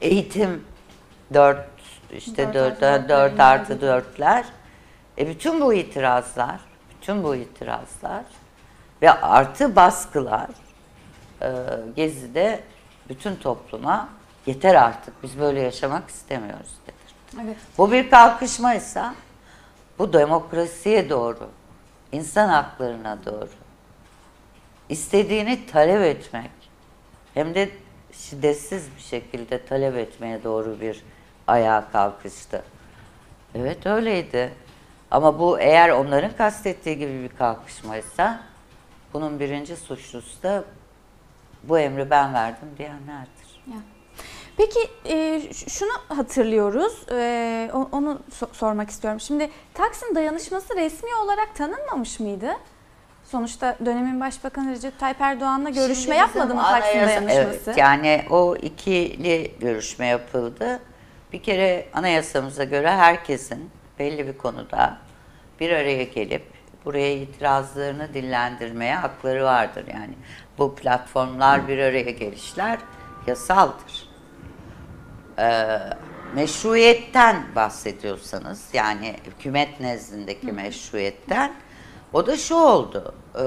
eğitim 0.00 0.64
dört 1.34 1.66
işte 2.12 2.46
Dört 2.46 2.54
dört, 2.54 2.82
artı 2.82 3.08
dört, 3.08 3.08
dört 3.08 3.40
artı 3.40 3.80
dörtler. 3.80 4.44
E 5.18 5.28
bütün 5.28 5.60
bu 5.60 5.74
itirazlar, 5.74 6.60
bütün 6.90 7.24
bu 7.24 7.34
itirazlar 7.34 8.24
ve 9.02 9.10
artı 9.10 9.76
baskılar 9.76 10.48
e, 11.42 11.50
Gezi'de 11.96 12.60
bütün 13.08 13.36
topluma 13.36 14.08
yeter 14.46 14.74
artık 14.74 15.22
biz 15.22 15.38
böyle 15.38 15.60
yaşamak 15.60 16.10
istemiyoruz 16.10 16.74
dedir. 16.82 17.42
Evet. 17.44 17.56
Bu 17.78 17.92
bir 17.92 18.10
kalkışmaysa 18.10 19.14
bu 19.98 20.12
demokrasiye 20.12 21.10
doğru, 21.10 21.50
insan 22.16 22.48
haklarına 22.48 23.18
doğru, 23.26 23.48
istediğini 24.88 25.66
talep 25.66 26.02
etmek 26.02 26.50
hem 27.34 27.54
de 27.54 27.70
şiddetsiz 28.12 28.96
bir 28.96 29.02
şekilde 29.02 29.64
talep 29.66 29.96
etmeye 29.96 30.44
doğru 30.44 30.80
bir 30.80 31.02
ayağa 31.46 31.88
kalkıştı. 31.92 32.62
Evet 33.54 33.86
öyleydi. 33.86 34.52
Ama 35.10 35.38
bu 35.38 35.60
eğer 35.60 35.90
onların 35.90 36.36
kastettiği 36.36 36.98
gibi 36.98 37.22
bir 37.22 37.36
kalkışmaysa 37.36 38.40
bunun 39.12 39.40
birinci 39.40 39.76
suçlusu 39.76 40.42
da 40.42 40.64
bu 41.62 41.78
emri 41.78 42.10
ben 42.10 42.34
verdim 42.34 42.68
diyenlerdir. 42.78 43.62
Ya. 43.66 43.95
Peki 44.56 44.78
e, 45.08 45.42
şunu 45.68 45.90
hatırlıyoruz, 46.08 47.06
e, 47.12 47.70
onu 47.92 48.18
so- 48.40 48.54
sormak 48.54 48.90
istiyorum. 48.90 49.20
Şimdi 49.20 49.50
Taksim 49.74 50.14
Dayanışması 50.14 50.76
resmi 50.76 51.08
olarak 51.24 51.54
tanınmamış 51.54 52.20
mıydı? 52.20 52.50
Sonuçta 53.24 53.76
dönemin 53.84 54.20
Başbakanı 54.20 54.70
Recep 54.70 54.98
Tayyip 54.98 55.20
Erdoğan'la 55.20 55.70
görüşme 55.70 55.94
Şimdi 55.94 56.16
yapmadı 56.16 56.54
mı 56.54 56.62
Taksim 56.62 57.00
anayasa- 57.00 57.06
Dayanışması? 57.28 57.64
Evet, 57.70 57.78
yani 57.78 58.22
o 58.30 58.56
ikili 58.56 59.52
görüşme 59.60 60.06
yapıldı. 60.06 60.80
Bir 61.32 61.42
kere 61.42 61.88
anayasamıza 61.94 62.64
göre 62.64 62.90
herkesin 62.90 63.70
belli 63.98 64.26
bir 64.26 64.38
konuda 64.38 64.96
bir 65.60 65.70
araya 65.70 66.02
gelip 66.04 66.44
buraya 66.84 67.12
itirazlarını 67.12 68.14
dillendirmeye 68.14 68.94
hakları 68.94 69.44
vardır. 69.44 69.84
Yani 69.94 70.14
bu 70.58 70.74
platformlar 70.74 71.68
bir 71.68 71.78
araya 71.78 72.10
gelişler 72.10 72.78
yasaldır. 73.26 74.08
Ee, 75.38 75.78
meşruiyetten 76.34 77.42
bahsediyorsanız 77.56 78.64
yani 78.72 79.16
hükümet 79.26 79.80
nezdindeki 79.80 80.52
meşruiyetten 80.52 81.52
o 82.12 82.26
da 82.26 82.36
şu 82.36 82.54
oldu. 82.54 83.14
Ee, 83.34 83.40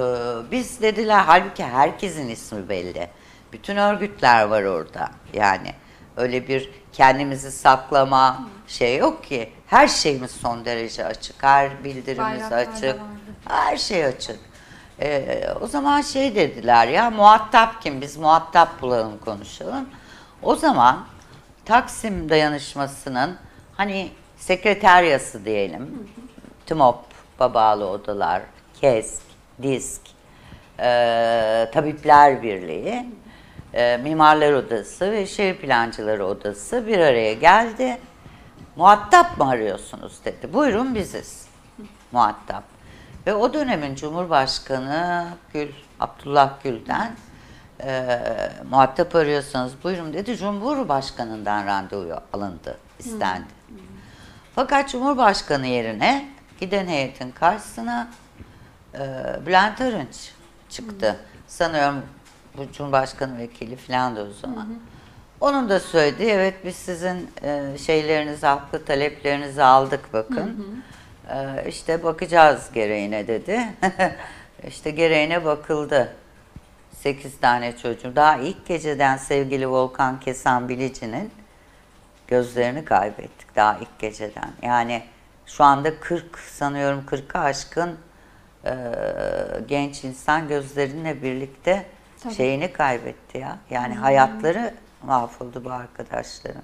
biz 0.51 0.81
dediler 0.81 1.19
halbuki 1.19 1.63
herkesin 1.63 2.29
ismi 2.29 2.69
belli. 2.69 3.09
Bütün 3.53 3.75
örgütler 3.75 4.43
var 4.43 4.63
orada. 4.63 5.09
Yani 5.33 5.73
öyle 6.17 6.47
bir 6.47 6.69
kendimizi 6.93 7.51
saklama 7.51 8.47
şey 8.67 8.97
yok 8.97 9.23
ki. 9.23 9.53
Her 9.67 9.87
şeyimiz 9.87 10.31
son 10.31 10.65
derece 10.65 11.05
açık. 11.05 11.43
Her 11.43 11.83
bildirimiz 11.83 12.19
Bayraklar 12.19 12.57
açık. 12.57 12.95
Her 13.47 13.77
şey 13.77 14.05
açık. 14.05 14.39
Ee, 15.01 15.47
o 15.61 15.67
zaman 15.67 16.01
şey 16.01 16.35
dediler 16.35 16.87
ya 16.87 17.09
muhatap 17.09 17.81
kim? 17.81 18.01
Biz 18.01 18.17
muhatap 18.17 18.81
bulalım 18.81 19.17
konuşalım. 19.25 19.89
O 20.41 20.55
zaman 20.55 21.05
Taksim 21.69 22.29
dayanışmasının 22.29 23.37
hani 23.77 24.09
sekreteryası 24.37 25.45
diyelim. 25.45 26.09
TMOP, 26.65 26.99
Babalı 27.39 27.87
Odalar, 27.87 28.41
KESK, 28.81 29.21
DİSK, 29.61 30.01
e, 30.79 31.69
Tabipler 31.73 32.43
Birliği, 32.43 33.09
e, 33.73 33.97
Mimarlar 33.97 34.53
Odası 34.53 35.11
ve 35.11 35.25
Şehir 35.25 35.57
Plancıları 35.57 36.25
Odası 36.25 36.87
bir 36.87 36.99
araya 36.99 37.33
geldi. 37.33 37.97
Muhatap 38.75 39.37
mı 39.37 39.49
arıyorsunuz 39.49 40.13
dedi. 40.25 40.53
Buyurun 40.53 40.95
biziz. 40.95 41.47
Muhatap. 42.11 42.63
Ve 43.27 43.33
o 43.33 43.53
dönemin 43.53 43.95
Cumhurbaşkanı 43.95 45.27
Gül, 45.53 45.69
Abdullah 45.99 46.63
Gül'den 46.63 47.15
e, 47.83 48.19
muhatap 48.69 49.15
arıyorsanız 49.15 49.73
buyurun 49.83 50.13
dedi. 50.13 50.37
Cumhurbaşkanından 50.37 51.65
randevu 51.65 52.13
alındı, 52.33 52.77
istendi. 52.99 53.59
Fakat 54.55 54.89
Cumhurbaşkanı 54.89 55.67
yerine 55.67 56.29
giden 56.59 56.87
heyetin 56.87 57.31
karşısına 57.31 58.07
e, 58.93 58.99
Bülent 59.45 59.81
Arınç 59.81 60.31
çıktı. 60.69 61.15
Sanıyorum 61.47 62.01
bu 62.57 62.71
Cumhurbaşkanı 62.71 63.37
vekili 63.37 63.75
falan 63.75 64.15
da 64.15 64.21
o 64.21 64.31
zaman. 64.41 64.67
Onun 65.41 65.69
da 65.69 65.79
söylediği 65.79 66.29
evet 66.29 66.55
biz 66.65 66.75
sizin 66.75 67.29
e, 67.43 67.77
şeylerinizi, 67.77 68.45
haklı 68.45 68.85
taleplerinizi 68.85 69.63
aldık 69.63 70.13
bakın. 70.13 70.83
E, 71.29 71.69
işte 71.69 72.03
bakacağız 72.03 72.69
gereğine 72.73 73.27
dedi. 73.27 73.61
işte 74.67 74.91
gereğine 74.91 75.45
bakıldı. 75.45 76.15
8 77.03 77.39
tane 77.39 77.77
çocuğum. 77.77 78.15
Daha 78.15 78.35
ilk 78.37 78.65
geceden 78.65 79.17
sevgili 79.17 79.69
Volkan 79.69 80.19
Kesan 80.19 80.69
Bilici'nin 80.69 81.31
gözlerini 82.27 82.85
kaybettik 82.85 83.55
daha 83.55 83.77
ilk 83.77 83.99
geceden. 83.99 84.49
Yani 84.61 85.03
şu 85.45 85.63
anda 85.63 85.99
40 85.99 86.39
sanıyorum 86.39 87.03
40'a 87.07 87.41
aşkın 87.41 87.97
e, 88.65 88.73
genç 89.67 90.03
insan 90.03 90.47
gözlerinle 90.47 91.23
birlikte 91.23 91.85
Tabii. 92.23 92.33
şeyini 92.33 92.73
kaybetti 92.73 93.37
ya. 93.37 93.57
Yani 93.69 93.95
hayatları 93.95 94.73
mahvoldu 95.03 95.65
bu 95.65 95.71
arkadaşların. 95.71 96.61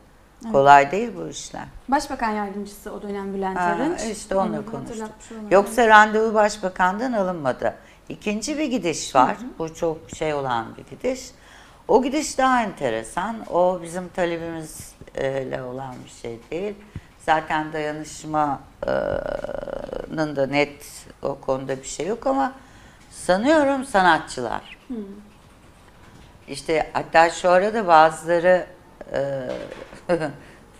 Kolay 0.51 0.91
değil 0.91 1.11
bu 1.17 1.27
işler. 1.27 1.63
Başbakan 1.87 2.29
yardımcısı 2.29 2.93
o 2.93 3.01
dönem 3.01 3.33
Bülent 3.33 3.57
Arınç. 3.57 4.01
işte 4.01 4.35
onunla 4.35 4.57
Onu 4.57 4.71
konuştuk. 4.71 5.09
Yoksa 5.51 5.87
randevu 5.87 6.33
başbakandan 6.33 7.13
alınmadı. 7.13 7.75
İkinci 8.09 8.57
bir 8.57 8.65
gidiş 8.65 9.15
var. 9.15 9.37
Bu 9.59 9.75
çok 9.75 9.97
şey 10.17 10.33
olan 10.33 10.77
bir 10.77 10.95
gidiş. 10.95 11.31
O 11.87 12.03
gidiş 12.03 12.37
daha 12.37 12.63
enteresan. 12.63 13.45
O 13.53 13.79
bizim 13.83 14.09
talebimizle 14.09 15.63
olan 15.63 15.95
bir 16.05 16.09
şey 16.09 16.39
değil. 16.51 16.75
Zaten 17.25 17.73
dayanışmanın 17.73 18.59
da 20.35 20.47
net 20.47 21.05
o 21.21 21.39
konuda 21.39 21.77
bir 21.77 21.87
şey 21.87 22.07
yok 22.07 22.27
ama 22.27 22.53
sanıyorum 23.11 23.85
sanatçılar. 23.85 24.77
İşte 26.47 26.89
hatta 26.93 27.29
şu 27.29 27.49
arada 27.49 27.87
bazıları 27.87 28.65
e, 29.13 29.49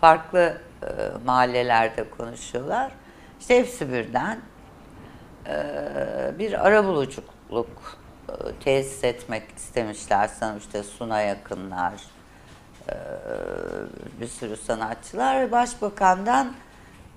farklı 0.02 0.58
e, 0.84 0.88
mahallelerde 1.26 2.10
konuşuyorlar. 2.10 2.92
İşte 3.40 3.60
hepsi 3.60 3.92
birden 3.94 4.40
bir 6.40 6.68
arabuluculuk 6.68 7.98
e, 8.30 8.34
tesis 8.64 9.04
etmek 9.04 9.44
istemişler 9.58 10.28
sanırım 10.28 10.58
işte 10.58 10.84
Suna 10.84 11.22
yakınlar, 11.22 11.94
e, 12.90 12.96
bir 14.22 14.28
sürü 14.28 14.58
sanatçılar 14.58 15.42
ve 15.42 15.52
başbakandan 15.52 16.54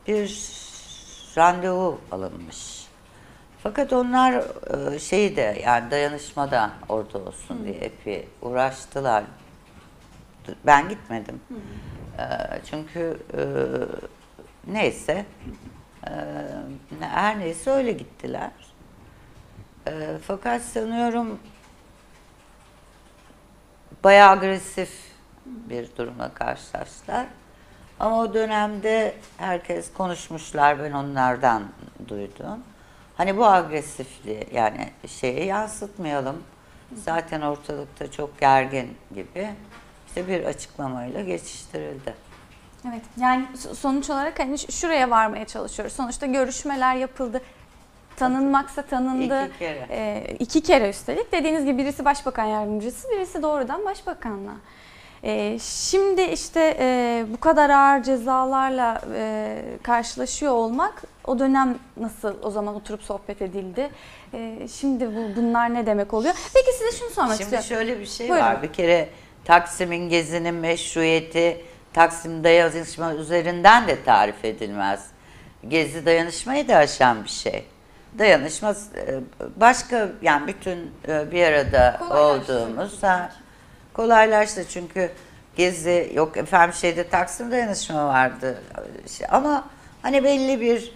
bir 0.06 0.52
randevu 1.36 2.00
alınmış. 2.10 2.86
Fakat 3.62 3.92
onlar 3.92 4.42
e, 4.94 4.98
şeyi 4.98 5.36
de 5.36 5.60
yani 5.64 5.90
dayanışmada 5.90 6.70
orada 6.88 7.18
olsun 7.18 7.64
diye 7.64 7.74
epey 7.74 8.28
uğraştılar. 8.42 9.24
Ben 10.66 10.88
gitmedim. 10.88 11.40
Çünkü 12.70 13.18
neyse 14.66 15.26
e, 16.06 16.10
her 17.00 17.38
neyse 17.38 17.70
öyle 17.70 17.92
gittiler. 17.92 18.50
E, 19.86 20.18
fakat 20.26 20.62
sanıyorum 20.62 21.38
bayağı 24.04 24.30
agresif 24.30 25.12
bir 25.46 25.88
durumla 25.96 26.34
karşılaştılar. 26.34 27.26
Ama 28.00 28.20
o 28.20 28.34
dönemde 28.34 29.14
herkes 29.36 29.92
konuşmuşlar, 29.92 30.78
ben 30.82 30.92
onlardan 30.92 31.62
duydum. 32.08 32.58
Hani 33.16 33.36
bu 33.36 33.46
agresifliği 33.46 34.46
yani 34.52 34.90
şeye 35.06 35.44
yansıtmayalım. 35.44 36.42
Zaten 36.94 37.40
ortalıkta 37.40 38.10
çok 38.10 38.40
gergin 38.40 38.96
gibi. 39.14 39.50
İşte 40.08 40.28
bir 40.28 40.44
açıklamayla 40.44 41.22
geçiştirildi. 41.22 42.27
Evet. 42.90 43.02
Yani 43.20 43.44
so- 43.56 43.74
sonuç 43.74 44.10
olarak 44.10 44.38
hani 44.38 44.58
şuraya 44.58 45.10
varmaya 45.10 45.44
çalışıyoruz. 45.44 45.92
Sonuçta 45.94 46.26
görüşmeler 46.26 46.94
yapıldı. 46.96 47.40
Tanınmaksa 48.16 48.82
tanındı. 48.82 49.46
İki 49.46 49.58
kere. 49.58 49.86
Ee, 49.90 50.36
iki 50.38 50.60
kere 50.62 50.88
üstelik. 50.90 51.32
Dediğiniz 51.32 51.64
gibi 51.64 51.78
birisi 51.78 52.04
başbakan 52.04 52.44
yardımcısı, 52.44 53.10
birisi 53.10 53.42
doğrudan 53.42 53.84
başbakanla. 53.84 54.52
Ee, 55.24 55.58
şimdi 55.62 56.22
işte 56.22 56.76
e, 56.80 57.24
bu 57.32 57.40
kadar 57.40 57.70
ağır 57.70 58.02
cezalarla 58.02 59.00
e, 59.14 59.58
karşılaşıyor 59.82 60.52
olmak 60.52 61.02
o 61.26 61.38
dönem 61.38 61.78
nasıl 61.96 62.34
o 62.42 62.50
zaman 62.50 62.74
oturup 62.74 63.02
sohbet 63.02 63.42
edildi? 63.42 63.90
Ee, 64.34 64.68
şimdi 64.72 65.06
bu 65.16 65.36
bunlar 65.40 65.74
ne 65.74 65.86
demek 65.86 66.14
oluyor? 66.14 66.34
Peki 66.54 66.72
size 66.78 66.98
şunu 66.98 67.10
sormak 67.10 67.36
Şimdi 67.36 67.42
istiyorum. 67.42 67.68
şöyle 67.68 68.00
bir 68.00 68.06
şey 68.06 68.28
Buyurun. 68.28 68.46
var. 68.46 68.62
Bir 68.62 68.72
kere 68.72 69.08
Taksim'in 69.44 70.08
gezinin 70.08 70.54
meşruiyeti 70.54 71.64
Taksim 71.92 72.44
dayanışma 72.44 73.14
üzerinden 73.14 73.88
de 73.88 74.04
tarif 74.04 74.44
edilmez. 74.44 75.06
Gezi 75.68 76.06
dayanışmayı 76.06 76.68
da 76.68 76.76
aşan 76.76 77.24
bir 77.24 77.28
şey. 77.28 77.64
Dayanışma 78.18 78.70
e, 78.70 79.20
başka 79.56 80.08
yani 80.22 80.46
bütün 80.46 80.92
e, 81.08 81.32
bir 81.32 81.42
arada 81.42 82.00
olduğumuz 82.10 83.02
ha, 83.02 83.32
kolaylaştı 83.92 84.64
çünkü 84.68 85.10
gezi 85.56 86.12
yok 86.14 86.36
efendim 86.36 86.74
şeyde 86.74 87.08
Taksim 87.08 87.50
dayanışma 87.50 88.06
vardı 88.06 88.62
Şey, 89.06 89.26
ama 89.30 89.64
hani 90.02 90.24
belli 90.24 90.60
bir 90.60 90.92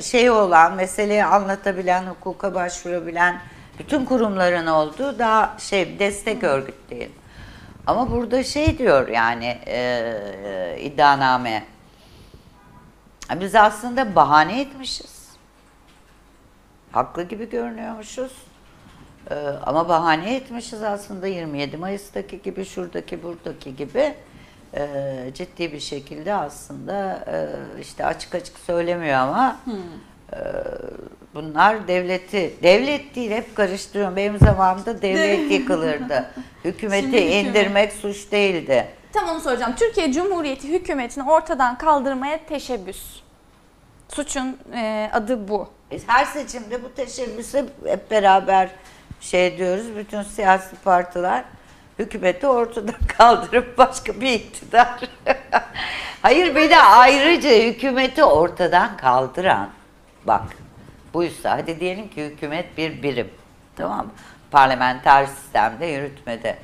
şey 0.00 0.30
olan 0.30 0.74
meseleyi 0.74 1.24
anlatabilen 1.24 2.06
hukuka 2.06 2.54
başvurabilen 2.54 3.40
bütün 3.78 4.04
kurumların 4.04 4.66
olduğu 4.66 5.18
daha 5.18 5.56
şey 5.58 5.98
destek 5.98 6.44
örgüt 6.44 6.90
değil. 6.90 7.10
Ama 7.86 8.10
burada 8.10 8.44
şey 8.44 8.78
diyor 8.78 9.08
yani 9.08 9.58
e, 9.66 10.78
iddianame 10.80 11.64
biz 13.40 13.54
aslında 13.54 14.14
bahane 14.14 14.60
etmişiz. 14.60 15.32
Haklı 16.92 17.22
gibi 17.22 17.50
görünüyormuşuz. 17.50 18.32
Ee, 19.30 19.34
ama 19.62 19.88
bahane 19.88 20.36
etmişiz 20.36 20.82
aslında 20.82 21.26
27 21.26 21.76
Mayıs'taki 21.76 22.42
gibi, 22.42 22.64
şuradaki, 22.64 23.22
buradaki 23.22 23.76
gibi 23.76 24.14
Ee, 24.74 25.30
ciddi 25.34 25.72
bir 25.72 25.80
şekilde 25.80 26.34
aslında 26.34 27.24
e, 27.26 27.36
işte 27.80 28.06
açık 28.06 28.34
açık 28.34 28.58
söylemiyor 28.58 29.14
ama 29.14 29.56
e, 29.66 29.72
bunlar 31.34 31.88
devleti, 31.88 32.54
devlet 32.62 33.14
değil 33.14 33.30
hep 33.30 33.56
karıştırıyorum. 33.56 34.16
Benim 34.16 34.38
zamanımda 34.38 35.02
devlet 35.02 35.50
yıkılırdı. 35.50 36.30
Hükümeti 36.64 37.02
Şimdi 37.02 37.16
hükümet. 37.16 37.44
indirmek 37.46 37.92
suç 37.92 38.32
değildi. 38.32 38.86
Tam 39.12 39.28
onu 39.28 39.40
soracağım. 39.40 39.74
Türkiye 39.78 40.12
Cumhuriyeti 40.12 40.68
hükümetini 40.68 41.30
ortadan 41.30 41.78
kaldırmaya 41.78 42.38
teşebbüs. 42.46 43.02
Suçun 44.08 44.56
e, 44.74 45.10
adı 45.12 45.48
bu. 45.48 45.68
E, 45.90 45.98
Her 46.06 46.24
seçimde 46.24 46.84
bu 46.84 46.94
teşebbüse 46.94 47.64
hep 47.86 48.10
beraber 48.10 48.68
şey 49.20 49.58
diyoruz. 49.58 49.96
Bütün 49.96 50.22
siyasi 50.22 50.76
partiler 50.76 51.44
hükümeti 51.98 52.46
ortadan 52.46 52.94
kaldırıp 53.18 53.78
başka 53.78 54.20
bir 54.20 54.30
iktidar. 54.32 55.00
Hayır 56.22 56.54
bir 56.54 56.70
de 56.70 56.78
ayrıca 56.78 57.50
hükümeti 57.50 58.24
ortadan 58.24 58.96
kaldıran 58.96 59.68
bak 60.26 60.42
buysa 61.14 61.50
hadi 61.50 61.80
diyelim 61.80 62.08
ki 62.08 62.24
hükümet 62.24 62.78
bir 62.78 63.02
birim 63.02 63.30
tamam? 63.76 64.06
Parlamenter 64.50 65.26
sistemde 65.26 65.86
yürütmede. 65.86 66.56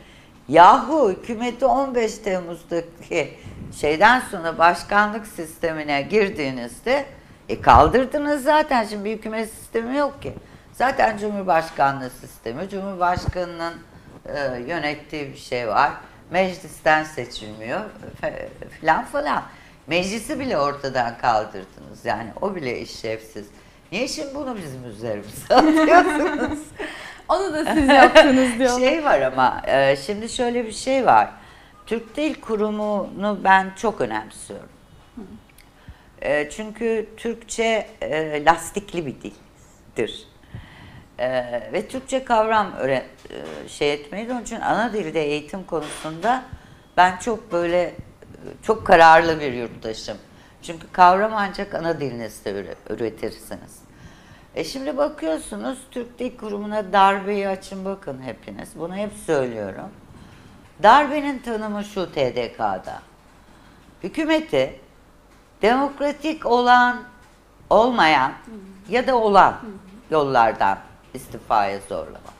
Yahu 0.49 1.11
hükümeti 1.11 1.67
15 1.67 2.19
Temmuz'daki 2.19 3.35
şeyden 3.81 4.21
sonra 4.21 4.59
başkanlık 4.59 5.27
sistemine 5.27 6.03
girdiğinizde 6.03 7.07
e 7.49 7.61
kaldırdınız 7.61 8.43
zaten 8.43 8.85
şimdi 8.85 9.05
bir 9.05 9.17
hükümet 9.17 9.51
sistemi 9.51 9.97
yok 9.97 10.23
ki. 10.23 10.35
Zaten 10.73 11.19
Cumhurbaşkanlığı 11.19 12.11
sistemi, 12.11 12.69
Cumhurbaşkanının 12.69 13.75
e, 14.27 14.63
yönettiği 14.67 15.33
bir 15.33 15.39
şey 15.39 15.69
var. 15.69 15.91
Meclisten 16.31 17.05
seçilmiyor 17.05 17.81
falan 18.81 19.05
falan. 19.05 19.43
Meclisi 19.89 20.41
bile 20.41 20.59
ortadan 20.59 21.19
kaldırdınız. 21.19 22.05
Yani 22.05 22.31
o 22.41 22.55
bile 22.55 22.81
işlevsiz. 22.81 23.47
Niye 23.93 24.09
şimdi 24.09 24.35
bunu 24.35 24.57
bizim 24.57 24.85
üzerimize 24.85 25.55
atıyorsunuz? 25.55 26.59
Onu 27.29 27.53
da 27.53 27.75
siz 27.75 27.89
yaptınız 27.89 28.49
diyor. 28.59 28.79
şey 28.79 29.05
var 29.05 29.21
ama 29.21 29.63
e, 29.67 29.97
şimdi 29.97 30.29
şöyle 30.29 30.67
bir 30.67 30.73
şey 30.73 31.07
var. 31.07 31.31
Türk 31.87 32.17
Dil 32.17 32.35
Kurumu'nu 32.41 33.41
ben 33.45 33.73
çok 33.77 34.01
önemsiyorum. 34.01 34.69
E, 36.23 36.51
çünkü 36.51 37.09
Türkçe 37.17 37.87
e, 38.01 38.45
lastikli 38.45 39.07
bir 39.07 39.15
dildir. 39.21 40.29
E, 41.19 41.29
ve 41.73 41.89
Türkçe 41.89 42.25
kavram 42.25 42.73
öğren, 42.73 43.05
e, 43.31 43.69
şey 43.69 43.93
etmeyi 43.93 44.33
onun 44.33 44.43
için 44.43 44.61
ana 44.61 44.93
dilde 44.93 45.23
eğitim 45.23 45.65
konusunda 45.65 46.43
ben 46.97 47.17
çok 47.17 47.53
böyle 47.53 47.95
çok 48.63 48.87
kararlı 48.87 49.41
bir 49.41 49.53
yurttaşım. 49.53 50.17
Çünkü 50.63 50.93
kavram 50.93 51.33
ancak 51.35 51.75
ana 51.75 52.01
dilinizde 52.01 52.51
üre- 52.51 52.95
üretirsiniz. 52.95 53.79
E 54.55 54.65
şimdi 54.65 54.97
bakıyorsunuz 54.97 55.79
Türk 55.91 56.19
Dil 56.19 56.37
Kurumu'na 56.37 56.93
darbeyi 56.93 57.49
açın 57.49 57.85
bakın 57.85 58.23
hepiniz. 58.23 58.69
Bunu 58.79 58.97
hep 58.97 59.13
söylüyorum. 59.27 59.91
Darbenin 60.83 61.39
tanımı 61.39 61.85
şu 61.85 62.13
TDK'da. 62.13 63.03
Hükümeti 64.03 64.81
demokratik 65.63 66.47
olan, 66.47 67.03
olmayan 67.71 68.33
ya 68.89 69.07
da 69.07 69.17
olan 69.17 69.55
yollardan 70.11 70.79
istifaya 71.15 71.79
zorlamak 71.89 72.39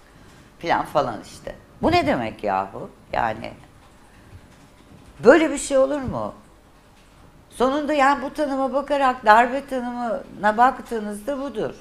falan 0.63 0.85
falan 0.85 1.21
işte. 1.23 1.55
Bu 1.83 1.93
ne 1.93 2.07
demek 2.07 2.45
yahu? 2.45 2.91
Yani 3.13 3.53
böyle 5.25 5.51
bir 5.51 5.59
şey 5.59 5.79
olur 5.79 6.01
mu? 6.01 6.35
Sonunda 7.51 7.93
yani 7.93 8.23
bu 8.23 8.35
tanıma 8.35 8.73
bakarak 8.73 9.27
darbe 9.27 9.67
tanımına 9.67 10.57
baktığınızda 10.57 11.41
budur. 11.41 11.75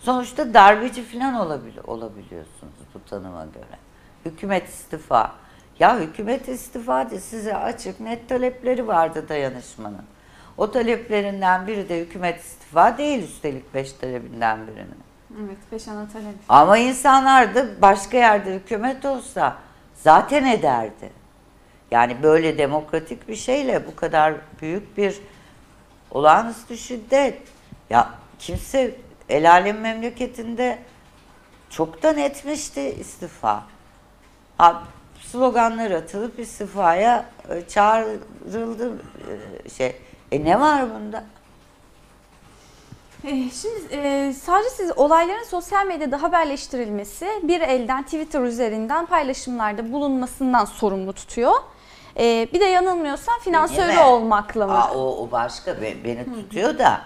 Sonuçta 0.00 0.54
darbeci 0.54 1.04
falan 1.04 1.34
olabil 1.34 1.72
olabiliyorsunuz 1.86 2.74
bu 2.94 3.10
tanıma 3.10 3.44
göre. 3.44 3.78
Hükümet 4.24 4.68
istifa. 4.68 5.32
Ya 5.78 5.98
hükümet 6.00 6.48
istifa 6.48 7.10
de 7.10 7.20
size 7.20 7.56
açık 7.56 8.00
net 8.00 8.28
talepleri 8.28 8.86
vardı 8.86 9.28
dayanışmanın. 9.28 10.04
O 10.56 10.70
taleplerinden 10.70 11.66
biri 11.66 11.88
de 11.88 12.00
hükümet 12.00 12.40
istifa 12.40 12.98
değil 12.98 13.22
üstelik 13.22 13.74
beş 13.74 13.92
talebinden 13.92 14.66
birinin. 14.66 15.02
Evet, 15.40 15.58
beş 15.72 15.88
ana 15.88 16.08
talep. 16.08 16.34
Ama 16.48 16.78
insanlar 16.78 17.54
da 17.54 17.66
başka 17.82 18.16
yerde 18.16 18.54
hükümet 18.54 19.04
olsa 19.04 19.56
zaten 19.94 20.44
ederdi. 20.44 21.21
Yani 21.92 22.22
böyle 22.22 22.58
demokratik 22.58 23.28
bir 23.28 23.36
şeyle 23.36 23.86
bu 23.86 23.96
kadar 23.96 24.34
büyük 24.60 24.96
bir 24.96 25.20
olağanüstü 26.10 26.76
şiddet. 26.78 27.38
Ya 27.90 28.10
kimse 28.38 28.94
el 29.28 29.50
alem 29.50 29.80
memleketinde 29.80 30.78
çoktan 31.70 32.18
etmişti 32.18 32.80
istifa. 32.80 33.62
Ha, 34.58 34.82
sloganlar 35.20 35.90
atılıp 35.90 36.38
istifaya 36.38 37.26
e, 37.50 37.68
çağrıldı 37.68 38.92
e, 39.66 39.68
şey. 39.68 39.96
E 40.32 40.44
ne 40.44 40.60
var 40.60 40.94
bunda? 40.94 41.24
Ee, 43.24 43.50
Şimdi 43.50 43.94
e, 43.94 44.32
sadece 44.32 44.70
siz 44.70 44.98
olayların 44.98 45.44
sosyal 45.44 45.86
medyada 45.86 46.22
haberleştirilmesi 46.22 47.28
bir 47.42 47.60
elden 47.60 48.02
Twitter 48.02 48.40
üzerinden 48.40 49.06
paylaşımlarda 49.06 49.92
bulunmasından 49.92 50.64
sorumlu 50.64 51.12
tutuyor. 51.12 51.52
Ee, 52.18 52.48
bir 52.52 52.60
de 52.60 52.64
yanılmıyorsam 52.64 53.38
finansörü 53.40 53.92
mi? 53.92 54.00
olmakla 54.00 54.66
mı? 54.66 54.84
Aa, 54.84 54.94
o, 54.94 55.22
o 55.22 55.30
başka 55.30 55.82
Be- 55.82 56.04
beni 56.04 56.24
tutuyor 56.24 56.78
da 56.78 57.02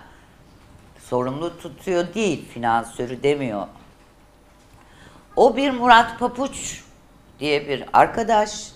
sorumlu 1.05 1.59
tutuyor 1.59 2.15
değil 2.15 2.49
finansörü 2.49 3.23
demiyor. 3.23 3.67
O 5.37 5.57
bir 5.57 5.71
Murat 5.71 6.19
Papuç 6.19 6.85
diye 7.41 7.69
bir 7.69 7.85
arkadaş 7.93 8.73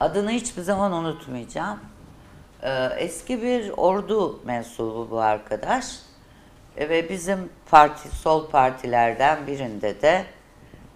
adını 0.00 0.30
hiçbir 0.30 0.62
zaman 0.62 0.92
unutmayacağım. 0.92 1.78
Ee, 2.62 2.84
eski 2.96 3.42
bir 3.42 3.70
ordu 3.76 4.40
mensubu 4.44 5.08
bu 5.10 5.20
arkadaş 5.20 5.86
E, 6.76 6.88
ve 6.88 7.08
bizim 7.08 7.50
parti 7.70 8.08
sol 8.08 8.50
partilerden 8.50 9.46
birinde 9.46 10.02
de 10.02 10.24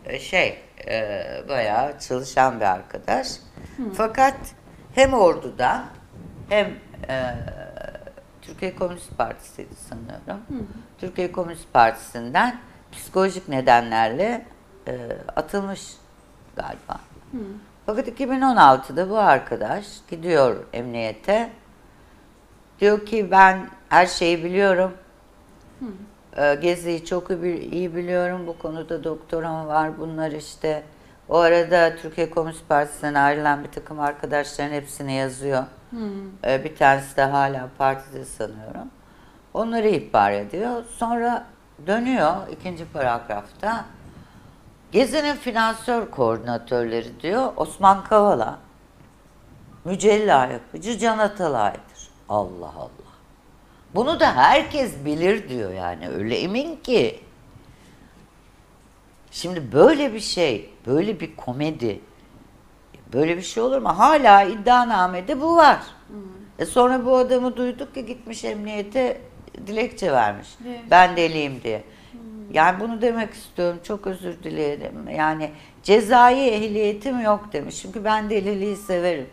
e, 0.06 0.18
şey 0.20 0.58
e, 0.88 1.24
bayağı 1.48 1.98
çalışan 1.98 2.60
bir 2.60 2.64
arkadaş. 2.64 3.28
Fakat 3.94 4.36
hem 4.94 5.14
orduda 5.14 5.84
hem 6.48 6.66
e, 7.08 7.34
Türkiye 8.42 8.76
Komünist 8.76 9.18
Partisi'ydi 9.18 9.74
sanıyorum. 9.74 10.68
Türkiye 10.98 11.32
Komünist 11.32 11.72
Partisi'nden 11.72 12.60
psikolojik 12.92 13.48
nedenlerle 13.48 14.46
e, 14.88 15.08
atılmış 15.36 15.96
galiba. 16.56 17.00
Fakat 17.86 18.08
2016'da 18.08 19.10
bu 19.10 19.18
arkadaş 19.18 19.86
gidiyor 20.10 20.64
emniyete. 20.72 21.50
Diyor 22.80 23.06
ki 23.06 23.30
ben 23.30 23.68
her 23.88 24.06
şeyi 24.06 24.44
biliyorum. 24.44 24.92
Ee, 25.82 25.86
Gezi'yi 26.62 27.04
çok 27.04 27.30
iyi 27.72 27.94
biliyorum. 27.96 28.46
Bu 28.46 28.58
konuda 28.58 29.04
doktoram 29.04 29.66
var. 29.66 29.98
Bunlar 29.98 30.30
işte 30.32 30.82
o 31.28 31.38
arada 31.38 31.96
Türkiye 31.96 32.30
Komünist 32.30 32.68
Partisi'nden 32.68 33.14
ayrılan 33.14 33.64
bir 33.64 33.70
takım 33.70 34.00
arkadaşların 34.00 34.72
hepsini 34.72 35.12
yazıyor. 35.12 35.64
Ee, 36.44 36.64
Bir 36.64 36.76
tanesi 36.76 37.16
de 37.16 37.22
hala 37.24 37.68
partide 37.78 38.24
sanıyorum. 38.24 38.90
Onları 39.54 39.88
ihbar 39.88 40.32
ediyor. 40.32 40.84
Sonra 40.96 41.44
dönüyor 41.86 42.34
ikinci 42.52 42.84
paragrafta. 42.84 43.84
Gezi'nin 44.92 45.34
finansör 45.36 46.10
koordinatörleri 46.10 47.20
diyor 47.20 47.52
Osman 47.56 48.04
Kavala, 48.04 48.58
Mücella 49.84 50.46
Yapıcı, 50.46 50.98
Can 50.98 51.18
Atalay'dır. 51.18 52.08
Allah 52.28 52.72
Allah. 52.78 53.03
Bunu 53.94 54.20
da 54.20 54.36
herkes 54.36 55.04
bilir 55.04 55.48
diyor 55.48 55.72
yani 55.72 56.08
öyle 56.08 56.38
emin 56.38 56.76
ki. 56.76 57.20
Şimdi 59.30 59.72
böyle 59.72 60.14
bir 60.14 60.20
şey, 60.20 60.70
böyle 60.86 61.20
bir 61.20 61.36
komedi, 61.36 62.00
böyle 63.12 63.36
bir 63.36 63.42
şey 63.42 63.62
olur 63.62 63.78
mu? 63.78 63.88
Hala 63.88 64.42
iddianamede 64.42 65.40
bu 65.40 65.56
var. 65.56 65.80
E 66.58 66.66
sonra 66.66 67.06
bu 67.06 67.16
adamı 67.16 67.56
duyduk 67.56 67.94
ki 67.94 68.06
gitmiş 68.06 68.44
emniyete 68.44 69.20
dilekçe 69.66 70.12
vermiş. 70.12 70.48
Evet. 70.66 70.80
Ben 70.90 71.16
deliyim 71.16 71.60
diye. 71.64 71.84
Yani 72.52 72.80
bunu 72.80 73.02
demek 73.02 73.34
istiyorum. 73.34 73.78
Çok 73.84 74.06
özür 74.06 74.42
dilerim. 74.42 75.08
Yani 75.16 75.50
cezai 75.82 76.48
ehliyetim 76.48 77.20
yok 77.20 77.48
demiş. 77.52 77.82
Çünkü 77.82 78.04
ben 78.04 78.30
deliliği 78.30 78.76
severim. 78.76 79.26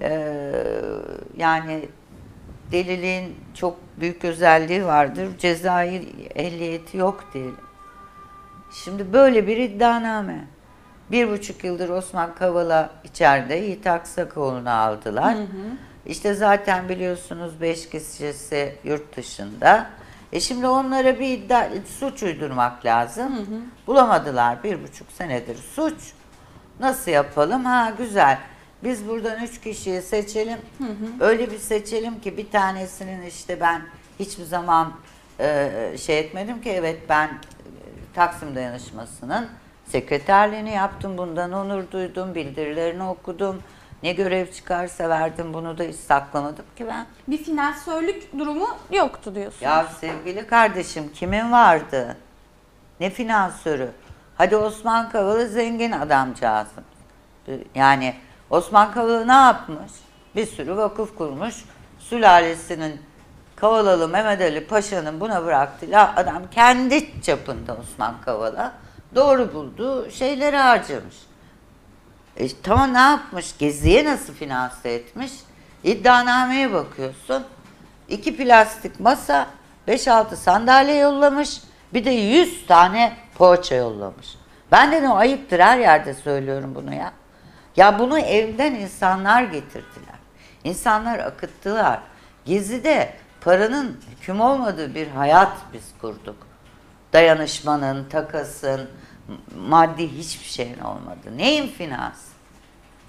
Ee, 0.00 0.52
yani 1.36 1.88
deliliğin 2.72 3.36
çok 3.54 3.76
büyük 3.96 4.24
özelliği 4.24 4.84
vardır. 4.84 5.28
Cezai 5.38 6.08
ehliyeti 6.34 6.96
yok 6.96 7.24
diyelim. 7.34 7.56
Şimdi 8.84 9.12
böyle 9.12 9.46
bir 9.46 9.56
iddianame. 9.56 10.44
Bir 11.10 11.30
buçuk 11.30 11.64
yıldır 11.64 11.88
Osman 11.88 12.34
Kavala 12.34 12.90
içeride 13.04 13.54
Yiğit 13.54 13.86
Aksakoğlu'nu 13.86 14.70
aldılar. 14.70 15.36
İşte 16.06 16.34
zaten 16.34 16.88
biliyorsunuz 16.88 17.60
beş 17.60 17.88
kişisi 17.88 18.74
yurt 18.84 19.16
dışında. 19.16 19.86
E 20.32 20.40
şimdi 20.40 20.66
onlara 20.66 21.20
bir 21.20 21.28
iddia, 21.38 21.68
suç 21.98 22.22
uydurmak 22.22 22.84
lazım. 22.84 23.46
Bulamadılar 23.86 24.62
bir 24.64 24.82
buçuk 24.82 25.12
senedir 25.12 25.56
suç. 25.56 26.12
Nasıl 26.80 27.10
yapalım? 27.10 27.64
Ha 27.64 27.92
güzel. 27.98 28.38
Biz 28.84 29.08
buradan 29.08 29.44
üç 29.44 29.60
kişiyi 29.60 30.02
seçelim. 30.02 30.58
Öyle 31.20 31.50
bir 31.50 31.58
seçelim 31.58 32.20
ki 32.20 32.36
bir 32.36 32.50
tanesinin 32.50 33.22
işte 33.22 33.60
ben 33.60 33.82
hiçbir 34.18 34.44
zaman 34.44 34.92
e, 35.40 35.70
şey 35.98 36.18
etmedim 36.18 36.60
ki 36.60 36.70
evet 36.70 37.00
ben 37.08 37.26
e, 37.26 37.32
Taksim 38.14 38.54
Dayanışması'nın 38.54 39.48
sekreterliğini 39.86 40.70
yaptım. 40.70 41.18
Bundan 41.18 41.52
onur 41.52 41.90
duydum. 41.90 42.34
Bildirilerini 42.34 43.02
okudum. 43.02 43.62
Ne 44.02 44.12
görev 44.12 44.52
çıkarsa 44.52 45.08
verdim. 45.08 45.54
Bunu 45.54 45.78
da 45.78 45.82
hiç 45.82 45.96
saklamadım 45.96 46.64
ki 46.76 46.86
ben. 46.86 47.06
Bir 47.28 47.38
finansörlük 47.38 48.38
durumu 48.38 48.68
yoktu 48.92 49.34
diyorsun. 49.34 49.66
Ya 49.66 49.86
sevgili 50.00 50.46
kardeşim 50.46 51.12
kimin 51.14 51.52
vardı? 51.52 52.16
Ne 53.00 53.10
finansörü? 53.10 53.90
Hadi 54.38 54.56
Osman 54.56 55.10
Kavala 55.10 55.46
zengin 55.46 55.92
adamcağızım. 55.92 56.84
Yani 57.74 58.14
Osman 58.50 58.92
Kavala 58.92 59.24
ne 59.24 59.32
yapmış? 59.32 59.92
Bir 60.36 60.46
sürü 60.46 60.76
vakıf 60.76 61.16
kurmuş. 61.18 61.64
Sülalesinin 61.98 63.00
Kavalalı 63.56 64.08
Mehmet 64.08 64.40
Ali 64.40 64.66
Paşa'nın 64.66 65.20
buna 65.20 65.44
bıraktığı 65.44 65.98
adam 65.98 66.42
kendi 66.50 67.22
çapında 67.22 67.76
Osman 67.76 68.14
Kavala 68.24 68.72
doğru 69.14 69.54
bulduğu 69.54 70.10
şeyleri 70.10 70.56
harcamış. 70.56 71.16
E, 72.36 72.48
tamam 72.62 72.94
ne 72.94 72.98
yapmış? 72.98 73.58
Geziye 73.58 74.04
nasıl 74.04 74.34
finanse 74.34 74.90
etmiş? 74.90 75.32
İddianameye 75.84 76.72
bakıyorsun. 76.72 77.44
İki 78.08 78.36
plastik 78.36 79.00
masa, 79.00 79.46
5-6 79.88 80.36
sandalye 80.36 80.96
yollamış. 80.96 81.60
Bir 81.94 82.04
de 82.04 82.10
100 82.10 82.66
tane 82.66 83.16
poğaça 83.38 83.74
yollamış. 83.74 84.36
Ben 84.72 84.92
de 84.92 85.02
ne 85.02 85.08
ayıptır 85.08 85.58
her 85.60 85.78
yerde 85.78 86.14
söylüyorum 86.14 86.74
bunu 86.74 86.94
ya. 86.94 87.12
Ya 87.76 87.98
bunu 87.98 88.18
evden 88.18 88.74
insanlar 88.74 89.42
getirdiler. 89.42 90.16
İnsanlar 90.64 91.18
akıttılar. 91.18 92.00
Gezi'de 92.44 93.12
paranın 93.40 94.00
hüküm 94.10 94.40
olmadığı 94.40 94.94
bir 94.94 95.06
hayat 95.06 95.52
biz 95.72 95.84
kurduk. 96.00 96.36
Dayanışmanın, 97.12 98.08
takasın, 98.08 98.90
maddi 99.68 100.18
hiçbir 100.18 100.44
şeyin 100.44 100.78
olmadı. 100.78 101.36
Neyin 101.36 101.68
finans? 101.68 102.18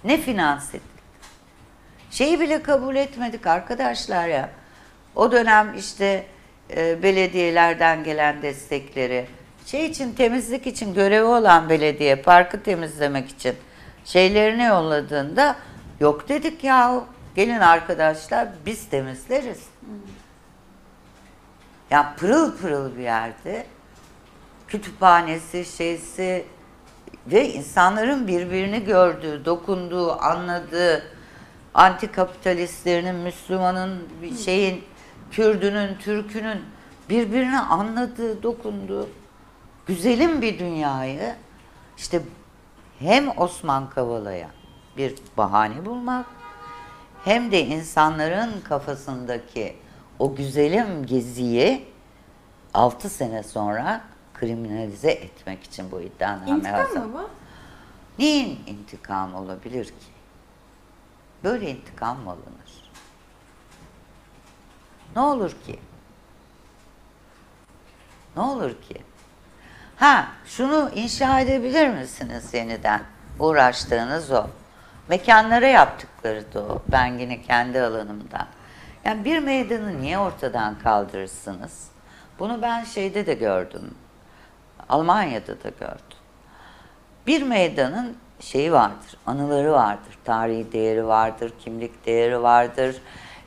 Ne 0.04 0.18
finans 0.22 0.70
edildi? 0.70 0.82
Şeyi 2.12 2.40
bile 2.40 2.64
kabul 2.64 2.96
etmedik 2.96 3.48
arkadaşlar 3.48 4.28
ya. 4.28 4.50
O 5.16 5.32
dönem 5.32 5.74
işte 5.78 6.26
e, 6.76 7.04
belediyelerden 7.04 8.04
gelen 8.04 8.42
destekleri, 8.42 9.28
şey 9.66 9.86
için 9.86 10.14
temizlik 10.14 10.68
için 10.68 10.94
görevi 10.94 11.26
olan 11.26 11.70
belediye 11.70 12.16
parkı 12.16 12.64
temizlemek 12.64 13.30
için 13.30 13.56
şeylerini 14.08 14.64
yolladığında 14.64 15.56
yok 16.00 16.30
dedik 16.30 16.64
ya 16.64 17.04
gelin 17.36 17.60
arkadaşlar 17.60 18.48
biz 18.66 18.90
temizleriz. 18.90 19.64
Ya 21.90 22.16
pırıl 22.18 22.58
pırıl 22.58 22.98
bir 22.98 23.04
yerde 23.04 23.66
kütüphanesi, 24.68 25.66
şeysi 25.66 26.46
ve 27.28 27.54
insanların 27.54 28.28
birbirini 28.28 28.84
gördüğü, 28.84 29.46
dokunduğu, 29.46 30.22
anladığı, 30.22 31.04
antikapitalistlerinin, 31.74 33.16
Müslümanın, 33.16 34.10
bir 34.22 34.38
şeyin, 34.38 34.84
Kürdünün, 35.32 35.96
Türkünün 35.96 36.62
birbirini 37.10 37.60
anladığı, 37.60 38.44
dokunduğu 38.44 39.10
güzelim 39.88 40.42
bir 40.42 40.60
dünyayı 40.60 41.36
işte 41.98 42.22
hem 43.00 43.38
Osman 43.40 43.90
Kavala'ya 43.90 44.50
bir 44.98 45.16
bahane 45.38 45.86
bulmak 45.86 46.26
hem 47.26 47.52
de 47.52 47.66
insanların 47.66 48.62
kafasındaki 48.62 49.78
o 50.20 50.36
güzelim 50.36 51.06
geziyi 51.06 51.86
6 52.74 53.10
sene 53.10 53.44
sonra 53.44 54.02
kriminalize 54.34 55.12
etmek 55.12 55.64
için 55.64 55.92
bu 55.92 56.02
iddianame 56.02 56.52
İntikam 56.52 56.74
hazır. 56.80 57.00
mı 57.00 57.14
bu? 57.14 57.30
Neyin 58.20 58.60
intikamı 58.68 59.40
olabilir 59.40 59.86
ki? 59.86 59.94
Böyle 61.44 61.72
intikam 61.72 62.20
mı 62.20 62.30
alınır? 62.30 62.92
Ne 65.16 65.22
olur 65.22 65.52
ki? 65.66 65.80
Ne 68.36 68.42
olur 68.42 68.72
ki? 68.82 69.02
Ha, 69.98 70.28
şunu 70.46 70.92
inşa 70.96 71.40
edebilir 71.40 71.88
misiniz 71.88 72.54
yeniden? 72.54 73.02
Uğraştığınız 73.40 74.32
o. 74.32 74.48
Mekanlara 75.10 75.68
yaptıkları 75.68 76.54
da 76.54 76.60
o. 76.60 76.82
Ben 76.92 77.06
yine 77.06 77.42
kendi 77.42 77.82
alanımda. 77.82 78.48
Yani 79.06 79.26
bir 79.26 79.40
meydanı 79.40 80.02
niye 80.02 80.20
ortadan 80.20 80.80
kaldırırsınız? 80.80 81.88
Bunu 82.40 82.62
ben 82.62 82.84
şeyde 82.84 83.26
de 83.26 83.34
gördüm. 83.34 83.96
Almanya'da 84.90 85.64
da 85.64 85.70
gördüm. 85.80 86.18
Bir 87.28 87.42
meydanın 87.42 88.18
şeyi 88.40 88.72
vardır, 88.72 89.18
anıları 89.26 89.72
vardır, 89.72 90.18
tarihi 90.26 90.72
değeri 90.72 91.08
vardır, 91.08 91.54
kimlik 91.60 92.06
değeri 92.06 92.42
vardır. 92.42 92.96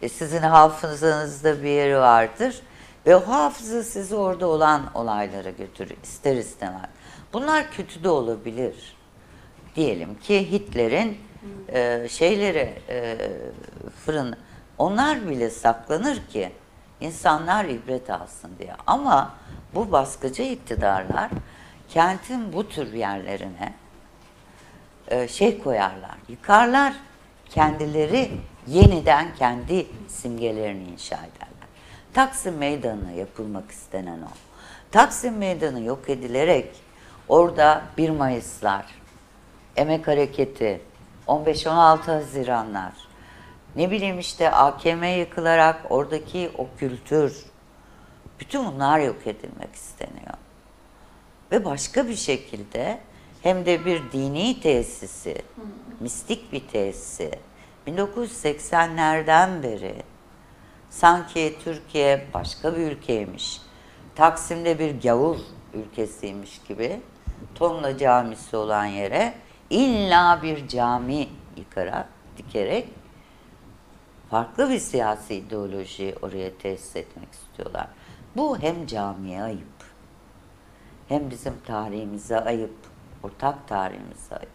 E, 0.02 0.08
sizin 0.08 0.42
hafızanızda 0.42 1.62
bir 1.62 1.68
yeri 1.68 1.98
vardır 1.98 2.62
ve 3.06 3.16
o 3.16 3.20
hafıza 3.20 3.82
sizi 3.82 4.14
orada 4.14 4.46
olan 4.46 4.90
olaylara 4.94 5.50
götürür 5.50 5.96
ister 6.02 6.36
istemez. 6.36 6.90
Bunlar 7.32 7.70
kötü 7.70 8.04
de 8.04 8.08
olabilir. 8.08 8.96
Diyelim 9.76 10.14
ki 10.14 10.52
Hitler'in 10.52 11.18
e, 11.68 12.08
şeyleri 12.08 12.72
e, 12.88 13.16
fırın 14.04 14.36
onlar 14.78 15.28
bile 15.28 15.50
saklanır 15.50 16.26
ki 16.26 16.52
insanlar 17.00 17.64
ibret 17.64 18.10
alsın 18.10 18.50
diye. 18.58 18.74
Ama 18.86 19.34
bu 19.74 19.92
baskıcı 19.92 20.42
iktidarlar 20.42 21.30
kentin 21.88 22.52
bu 22.52 22.68
tür 22.68 22.92
yerlerine 22.92 23.74
e, 25.08 25.28
şey 25.28 25.58
koyarlar, 25.62 26.16
yıkarlar. 26.28 26.94
Kendileri 27.48 28.30
yeniden 28.66 29.34
kendi 29.38 29.86
simgelerini 30.08 30.88
inşa 30.88 31.16
ederler. 31.16 31.49
Taksim 32.14 32.56
Meydanı'na 32.56 33.10
yapılmak 33.10 33.70
istenen 33.70 34.18
o. 34.22 34.30
Taksim 34.90 35.36
Meydanı 35.36 35.80
yok 35.82 36.10
edilerek 36.10 36.70
orada 37.28 37.82
1 37.98 38.10
Mayıslar, 38.10 38.86
Emek 39.76 40.08
Hareketi, 40.08 40.80
15-16 41.26 41.98
Haziranlar, 41.98 42.92
ne 43.76 43.90
bileyim 43.90 44.18
işte 44.18 44.50
AKM 44.50 45.04
yıkılarak 45.04 45.82
oradaki 45.90 46.50
o 46.58 46.66
kültür, 46.78 47.44
bütün 48.40 48.66
bunlar 48.66 48.98
yok 48.98 49.26
edilmek 49.26 49.74
isteniyor. 49.74 50.34
Ve 51.52 51.64
başka 51.64 52.08
bir 52.08 52.16
şekilde 52.16 53.00
hem 53.42 53.66
de 53.66 53.84
bir 53.84 54.12
dini 54.12 54.60
tesisi, 54.60 55.42
mistik 56.00 56.52
bir 56.52 56.68
tesisi 56.68 57.30
1980'lerden 57.86 59.62
beri 59.62 59.94
sanki 60.90 61.57
Türkiye 61.64 62.26
başka 62.35 62.76
bir 62.76 62.92
ülkeymiş, 62.92 63.61
Taksim'de 64.14 64.79
bir 64.79 65.00
gavur 65.03 65.37
ülkesiymiş 65.74 66.61
gibi 66.68 67.00
Tomla 67.55 67.98
Camisi 67.98 68.57
olan 68.57 68.85
yere 68.85 69.35
illa 69.70 70.42
bir 70.42 70.68
cami 70.68 71.29
yıkarak, 71.57 72.09
dikerek 72.37 72.88
farklı 74.31 74.70
bir 74.70 74.79
siyasi 74.79 75.35
ideolojiyi 75.35 76.14
oraya 76.22 76.59
tesis 76.59 76.96
etmek 76.96 77.33
istiyorlar. 77.33 77.87
Bu 78.37 78.59
hem 78.59 78.87
camiye 78.87 79.42
ayıp, 79.42 79.85
hem 81.09 81.31
bizim 81.31 81.55
tarihimize 81.66 82.40
ayıp, 82.40 82.74
ortak 83.22 83.68
tarihimize 83.68 84.37
ayıp. 84.37 84.50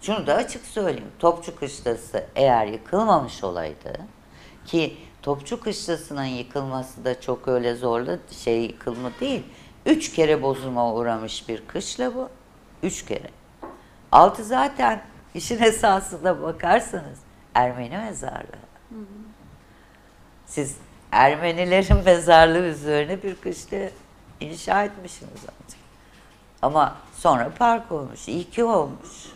Şunu 0.00 0.26
da 0.26 0.34
açık 0.34 0.66
söyleyeyim. 0.66 1.12
Topçu 1.18 1.56
Kışlası 1.56 2.26
eğer 2.36 2.66
yıkılmamış 2.66 3.44
olaydı 3.44 4.00
ki 4.66 4.96
Topçu 5.22 5.60
Kışlası'nın 5.60 6.24
yıkılması 6.24 7.04
da 7.04 7.20
çok 7.20 7.48
öyle 7.48 7.74
zorlu 7.74 8.18
şey 8.44 8.62
yıkılma 8.62 9.10
değil. 9.20 9.42
Üç 9.86 10.12
kere 10.12 10.42
bozulma 10.42 10.94
uğramış 10.94 11.48
bir 11.48 11.66
kışla 11.66 12.14
bu. 12.14 12.28
Üç 12.82 13.04
kere. 13.06 13.30
Altı 14.12 14.44
zaten 14.44 15.02
işin 15.34 15.62
esasına 15.62 16.42
bakarsanız 16.42 17.18
Ermeni 17.54 17.96
mezarlığı. 17.96 18.66
Siz 20.46 20.76
Ermenilerin 21.12 21.96
mezarlığı 22.04 22.66
üzerine 22.66 23.22
bir 23.22 23.34
kışla 23.34 23.78
inşa 24.40 24.84
etmişsiniz 24.84 25.40
ancak. 25.42 25.80
Ama 26.62 26.96
sonra 27.14 27.50
park 27.58 27.92
olmuş. 27.92 28.28
iyi 28.28 28.50
ki 28.50 28.64
olmuş. 28.64 29.35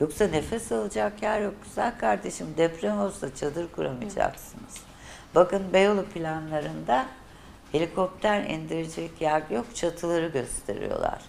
Yoksa 0.00 0.26
nefes 0.26 0.72
alacak 0.72 1.22
yer 1.22 1.40
yok. 1.40 1.54
Güzel 1.64 1.98
kardeşim 1.98 2.46
deprem 2.56 2.98
olsa 2.98 3.34
çadır 3.34 3.72
kuramayacaksınız. 3.72 4.74
Bakın 5.34 5.72
Beyoğlu 5.72 6.04
planlarında 6.04 7.06
helikopter 7.72 8.44
indirecek 8.44 9.20
yer 9.20 9.42
yok. 9.50 9.66
Çatıları 9.74 10.28
gösteriyorlar. 10.28 11.20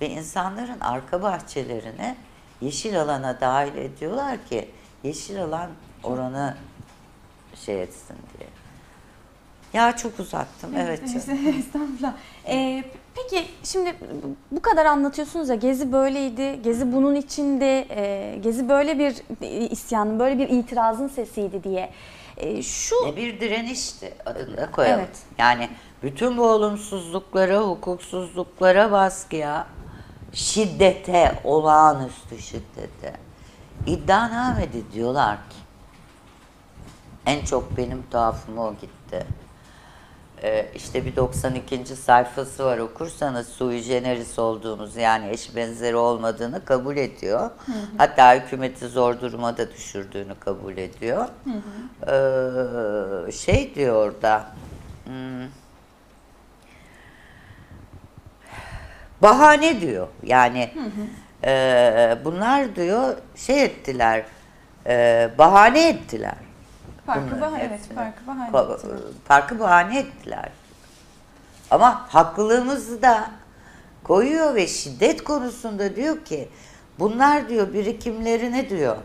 Ve 0.00 0.08
insanların 0.08 0.80
arka 0.80 1.22
bahçelerini 1.22 2.16
yeşil 2.60 3.00
alana 3.00 3.40
dahil 3.40 3.76
ediyorlar 3.76 4.38
ki 4.48 4.70
yeşil 5.02 5.42
alan 5.44 5.70
oranı 6.02 6.56
şey 7.54 7.82
etsin 7.82 8.16
diye. 8.38 8.48
Ya 9.72 9.96
çok 9.96 10.20
uzattım. 10.20 10.76
Evet. 10.76 11.00
canım. 11.00 11.46
Estağfurullah. 11.58 12.14
Ee, 12.46 12.84
peki 13.14 13.46
şimdi 13.64 13.94
bu 14.50 14.62
kadar 14.62 14.86
anlatıyorsunuz 14.86 15.48
ya 15.48 15.54
Gezi 15.54 15.92
böyleydi, 15.92 16.62
Gezi 16.62 16.92
bunun 16.92 17.14
içinde, 17.14 17.86
e, 17.90 18.36
Gezi 18.38 18.68
böyle 18.68 18.98
bir 18.98 19.14
isyanın, 19.70 20.18
böyle 20.18 20.38
bir 20.38 20.48
itirazın 20.48 21.08
sesiydi 21.08 21.64
diye. 21.64 21.90
E, 22.36 22.62
şu 22.62 22.94
Ne 23.06 23.16
bir 23.16 23.40
direnişti 23.40 24.14
adını 24.26 24.70
koyalım. 24.70 25.00
Evet. 25.00 25.18
Yani 25.38 25.68
bütün 26.02 26.36
bu 26.36 26.42
olumsuzluklara, 26.42 27.58
hukuksuzluklara 27.60 28.92
baskıya, 28.92 29.66
şiddete, 30.32 31.40
olağanüstü 31.44 32.38
şiddete 32.38 33.12
iddianamede 33.86 34.92
diyorlar 34.92 35.36
ki 35.36 35.56
en 37.26 37.44
çok 37.44 37.76
benim 37.76 38.04
tuhafıma 38.10 38.62
o 38.62 38.74
gitti. 38.74 39.26
Ee, 40.42 40.66
işte 40.74 41.06
bir 41.06 41.16
92. 41.16 41.96
sayfası 41.96 42.64
var 42.64 42.78
okursanız 42.78 43.48
sui 43.48 43.82
generis 43.82 44.38
olduğumuz 44.38 44.96
yani 44.96 45.30
eş 45.30 45.56
benzeri 45.56 45.96
olmadığını 45.96 46.64
kabul 46.64 46.96
ediyor. 46.96 47.50
Hatta 47.98 48.34
hükümeti 48.34 48.88
zor 48.88 49.20
duruma 49.20 49.56
da 49.56 49.70
düşürdüğünü 49.72 50.34
kabul 50.40 50.76
ediyor. 50.76 51.28
Ee, 52.06 53.32
şey 53.32 53.74
diyor 53.74 54.06
orada 54.06 54.46
hmm, 55.04 55.48
bahane 59.22 59.80
diyor 59.80 60.08
yani 60.22 60.70
e, 61.44 62.18
bunlar 62.24 62.76
diyor 62.76 63.16
şey 63.36 63.64
ettiler 63.64 64.24
e, 64.86 65.30
bahane 65.38 65.88
ettiler. 65.88 66.49
Bunların 67.16 67.40
bahane, 67.40 67.62
evet, 67.62 67.80
ettiler. 67.80 67.96
Farkı 69.24 69.60
bahane 69.60 69.98
ettiler. 69.98 70.52
Ama 71.70 72.06
haklılığımızı 72.08 73.02
da 73.02 73.30
koyuyor 74.04 74.54
ve 74.54 74.66
şiddet 74.66 75.24
konusunda 75.24 75.96
diyor 75.96 76.24
ki 76.24 76.48
bunlar 76.98 77.48
diyor 77.48 77.72
birikimlerini 77.72 78.70
diyor 78.70 78.96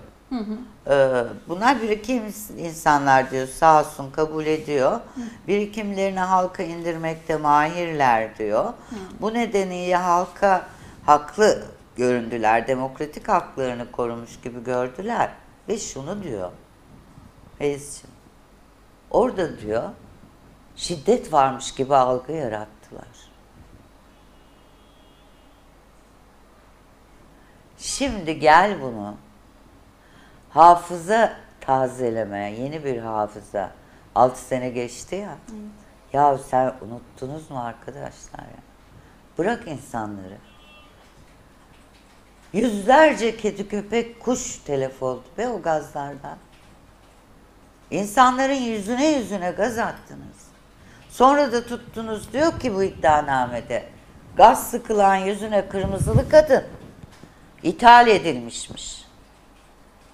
Ee, 0.90 1.24
bunlar 1.48 1.82
birikim 1.82 2.24
insanlar 2.58 3.32
diyor 3.32 3.48
sağ 3.48 3.80
olsun 3.80 4.12
kabul 4.12 4.46
ediyor. 4.46 5.00
Birikimlerini 5.48 6.20
halka 6.20 6.64
indirmekte 6.64 7.38
mahirler 7.38 8.38
diyor. 8.38 8.74
Bu 9.22 9.34
nedeniyle 9.34 9.96
halka 9.96 10.68
haklı 11.06 11.66
göründüler. 11.96 12.68
Demokratik 12.68 13.28
haklarını 13.28 13.92
korumuş 13.92 14.40
gibi 14.44 14.64
gördüler. 14.64 15.30
Ve 15.70 15.78
şunu 15.78 16.24
diyor. 16.24 16.52
Feyzciğim. 17.58 18.16
Orada 19.12 19.60
diyor 19.60 19.90
şiddet 20.76 21.34
varmış 21.34 21.74
gibi 21.74 21.96
algı 21.96 22.32
yarattılar. 22.32 23.08
Şimdi 27.78 28.40
gel 28.40 28.82
bunu 28.82 29.16
hafıza 30.50 31.38
tazelemeye, 31.62 32.62
yeni 32.62 32.84
bir 32.84 32.98
hafıza. 32.98 33.72
6 34.16 34.42
sene 34.42 34.70
geçti 34.70 35.16
ya. 35.16 35.38
Ya 36.14 36.38
sen 36.38 36.74
unuttunuz 36.82 37.52
mu 37.52 37.60
arkadaşlar 37.60 38.40
ya? 38.40 38.64
Bırak 39.38 39.68
insanları. 39.68 40.38
Yüzlerce 42.54 43.38
kedi, 43.38 43.68
köpek, 43.68 44.20
kuş 44.20 44.58
telef 44.58 45.04
oldu 45.04 45.24
be 45.38 45.48
o 45.48 45.62
gazlardan. 45.62 46.38
İnsanların 47.92 48.54
yüzüne 48.54 49.08
yüzüne 49.08 49.52
gaz 49.52 49.78
attınız. 49.78 50.46
Sonra 51.10 51.52
da 51.52 51.66
tuttunuz 51.66 52.34
diyor 52.34 52.60
ki 52.60 52.76
bu 52.76 52.84
iddianamede 52.84 53.84
gaz 54.38 54.72
sıkılan 54.72 55.16
yüzüne 55.16 55.70
kırmızılı 55.70 56.30
kadın 56.30 56.64
ithal 57.64 58.08
edilmişmiş. 58.08 59.06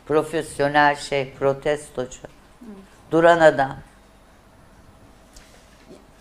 Profesyonel 0.05 0.95
şey, 0.95 1.33
protestocu. 1.33 2.19
Duran 3.11 3.39
adam. 3.39 3.75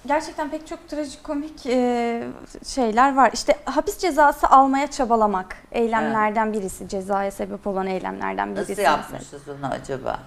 Gerçekten 0.06 0.50
pek 0.50 0.66
çok 0.66 0.88
trajikomik 0.88 1.66
e, 1.66 2.22
şeyler 2.66 3.16
var. 3.16 3.30
İşte 3.34 3.58
hapis 3.64 3.98
cezası 3.98 4.46
almaya 4.46 4.90
çabalamak 4.90 5.56
eylemlerden 5.72 6.52
birisi. 6.52 6.88
Cezaya 6.88 7.30
sebep 7.30 7.66
olan 7.66 7.86
eylemlerden 7.86 8.56
birisi. 8.56 8.72
Nasıl 8.72 8.82
yapmışız 8.82 9.48
onu 9.48 9.66
acaba? 9.66 10.20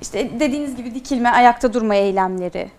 İşte 0.00 0.40
dediğiniz 0.40 0.76
gibi 0.76 0.94
dikilme, 0.94 1.28
ayakta 1.30 1.74
durma 1.74 1.94
eylemleri. 1.94 2.70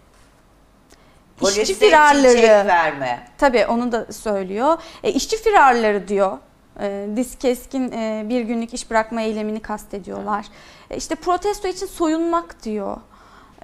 Polise 1.40 1.62
İşçi 1.62 1.74
çiçek 1.74 1.90
firarları. 1.90 2.68
verme. 2.68 3.28
Tabii 3.38 3.66
onu 3.66 3.92
da 3.92 4.12
söylüyor. 4.12 4.78
E, 5.04 5.12
işçi 5.12 5.38
firarları 5.38 6.08
diyor. 6.08 6.38
E, 6.82 7.08
diz 7.16 7.38
keskin 7.38 7.92
e, 7.92 8.26
bir 8.30 8.42
günlük 8.42 8.74
iş 8.74 8.90
bırakma 8.90 9.22
eylemini 9.22 9.60
kastediyorlar. 9.60 10.46
E, 10.90 10.98
işte 10.98 11.16
protesto 11.16 11.68
için 11.68 11.86
soyunmak 11.86 12.64
diyor. 12.64 12.98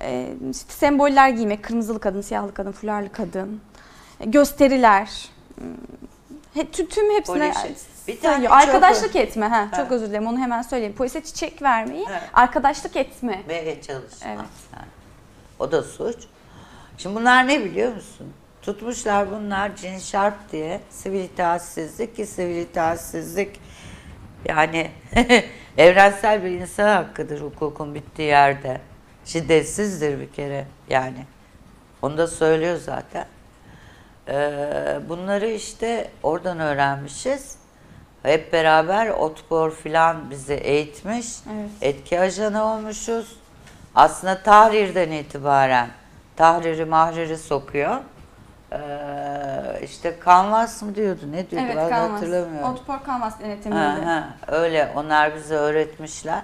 E, 0.02 0.28
işte 0.52 0.74
semboller 0.74 1.30
giymek, 1.30 1.64
kırmızılı 1.64 2.00
kadın, 2.00 2.22
siyahlı 2.22 2.54
kadın, 2.54 2.72
fularlı 2.72 3.12
kadın. 3.12 3.62
E, 4.20 4.26
gösteriler. 4.26 5.30
Tü- 6.56 6.88
tüm 6.90 7.12
hepsine 7.16 7.50
Polis- 7.52 7.66
Bir 8.08 8.20
tane 8.22 8.46
çok- 8.46 8.54
Arkadaşlık 8.54 9.16
etme. 9.16 9.48
Ha, 9.48 9.68
Ha. 9.72 9.78
Çok 9.78 9.92
özür 9.92 10.08
dilerim 10.08 10.28
onu 10.28 10.40
hemen 10.40 10.62
söyleyeyim. 10.62 10.96
Polise 10.96 11.24
çiçek 11.24 11.62
vermeyi, 11.62 12.06
Evet. 12.12 12.22
arkadaşlık 12.34 12.96
etme. 12.96 13.42
Ve 13.48 13.82
çalışma. 13.82 14.28
Evet. 14.32 14.40
O 15.60 15.72
da 15.72 15.84
suç. 15.84 16.18
Şimdi 16.98 17.16
bunlar 17.16 17.48
ne 17.48 17.64
biliyor 17.66 17.94
musun? 17.96 18.34
Tutmuşlar 18.62 19.32
bunlar 19.32 19.76
cin 19.76 20.00
şarp 20.00 20.52
diye 20.52 20.80
sivil 20.90 21.20
itaatsizlik 21.24 22.16
ki 22.16 22.26
sivil 22.26 22.56
itaatsizlik 22.58 23.60
yani 24.46 24.92
evrensel 25.78 26.44
bir 26.44 26.50
insan 26.52 26.88
hakkıdır 26.96 27.42
hukukun 27.42 27.96
bittiği 27.96 28.28
yerde. 28.28 28.82
Şiddetsizdir 29.26 30.20
bir 30.20 30.32
kere 30.32 30.66
yani. 30.90 31.26
Onu 32.02 32.18
da 32.18 32.28
söylüyor 32.28 32.78
zaten. 32.78 33.26
Ee, 34.28 35.00
bunları 35.10 35.48
işte 35.50 36.12
oradan 36.24 36.60
öğrenmişiz. 36.60 37.56
Hep 38.24 38.54
beraber 38.54 39.08
Otpor 39.08 39.72
filan 39.72 40.30
bizi 40.30 40.54
eğitmiş. 40.54 41.28
Evet. 41.54 41.70
Etki 41.82 42.20
ajanı 42.20 42.64
olmuşuz. 42.66 43.36
Aslında 43.96 44.44
Tahrir'den 44.44 45.12
itibaren 45.12 45.88
Tahrir'i 46.36 46.86
mahriri 46.86 47.38
sokuyor. 47.38 47.98
Ee, 48.72 48.78
işte 49.84 50.20
kanvas 50.20 50.82
mı 50.82 50.96
diyordu 50.96 51.22
ne 51.32 51.50
diyordu 51.50 51.66
Evet 51.68 51.78
ben 51.78 51.90
kalmaz. 51.90 52.12
hatırlamıyorum. 52.22 52.74
Otpor 52.74 53.04
kalmaz 53.04 53.34
Ha, 53.34 53.40
denetiminde. 53.44 53.80
ha, 54.06 54.30
öyle 54.48 54.92
onlar 54.96 55.36
bize 55.36 55.56
öğretmişler. 55.56 56.42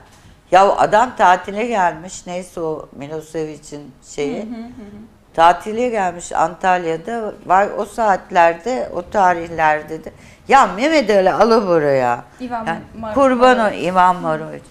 Ya 0.52 0.70
adam 0.76 1.16
tatile 1.16 1.66
gelmiş 1.66 2.28
neyse 2.28 2.62
o 2.62 2.90
Milosevic'in 2.92 3.92
şeyi. 4.16 4.48
Tatile 5.34 5.90
gelmiş 5.90 6.32
Antalya'da. 6.32 7.34
Var 7.46 7.68
o 7.78 7.86
saatlerde 7.86 8.90
o 8.94 9.10
tarihlerde 9.10 10.04
de. 10.04 10.12
Ya 10.48 10.68
Mehmet 10.68 11.10
Ali 11.10 11.32
Alabora'ya 11.34 12.24
İvan 12.40 12.66
yani 12.66 12.80
Mar- 13.02 13.14
kurban 13.14 13.60
o 13.60 13.70
İvan 13.76 14.16
Maroviç. 14.16 14.64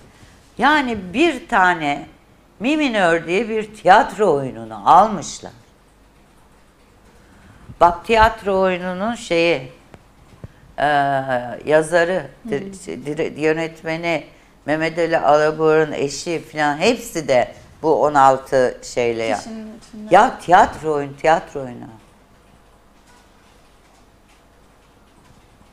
Yani 0.58 0.98
bir 1.14 1.48
tane 1.48 2.06
Mi 2.60 2.76
minör 2.76 3.26
diye 3.26 3.48
bir 3.48 3.74
tiyatro 3.74 4.32
oyununu 4.34 4.90
almışlar. 4.90 5.52
Bak 7.80 8.04
tiyatro 8.04 8.60
oyununun 8.60 9.14
şeyi 9.14 9.72
eee, 10.78 10.84
yazarı, 11.66 12.26
di- 12.50 13.06
dire- 13.06 13.40
yönetmeni 13.40 14.24
Mehmet 14.66 14.98
Ali 14.98 15.18
Alabor'un 15.18 15.92
eşi 15.92 16.42
falan 16.52 16.78
hepsi 16.78 17.28
de 17.28 17.54
bu 17.82 18.02
16 18.02 18.78
şeyle 18.82 19.24
ya. 19.24 19.40
Ya 20.10 20.38
tiyatro 20.38 20.92
oyun, 20.92 21.14
tiyatro 21.14 21.60
oyunu. 21.60 21.88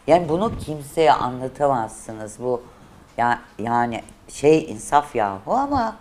Yani 0.08 0.30
bunu 0.30 0.58
kimseye 0.58 1.14
anlatamazsınız. 1.14 2.40
Bu 2.40 2.64
ya, 3.18 3.40
yani 3.60 4.04
şey 4.30 4.72
insaf 4.72 5.16
yahu 5.16 5.54
ama 5.54 5.96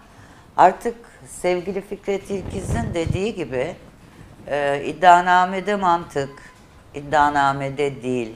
artık 0.57 0.97
sevgili 1.29 1.81
Fikret 1.81 2.31
İlkiz'in 2.31 2.95
dediği 2.95 3.35
gibi 3.35 3.77
e, 4.47 4.83
iddianamede 4.85 5.77
mantık, 5.77 6.31
iddianamede 6.95 8.03
değil. 8.03 8.35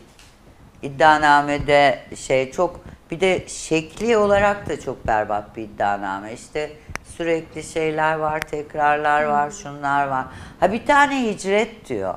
İddianamede 0.83 2.05
şey 2.17 2.53
çok 2.53 2.81
bir 3.11 3.21
de 3.21 3.49
şekli 3.49 4.17
olarak 4.17 4.69
da 4.69 4.81
çok 4.81 5.07
berbat 5.07 5.57
bir 5.57 5.63
iddianame. 5.63 6.33
İşte 6.33 6.73
sürekli 7.16 7.62
şeyler 7.62 8.14
var, 8.14 8.40
tekrarlar 8.40 9.23
var, 9.25 9.51
şunlar 9.51 10.09
var. 10.09 10.27
Ha 10.61 10.73
bir 10.73 10.87
tane 10.87 11.23
hicret 11.23 11.88
diyor. 11.88 12.14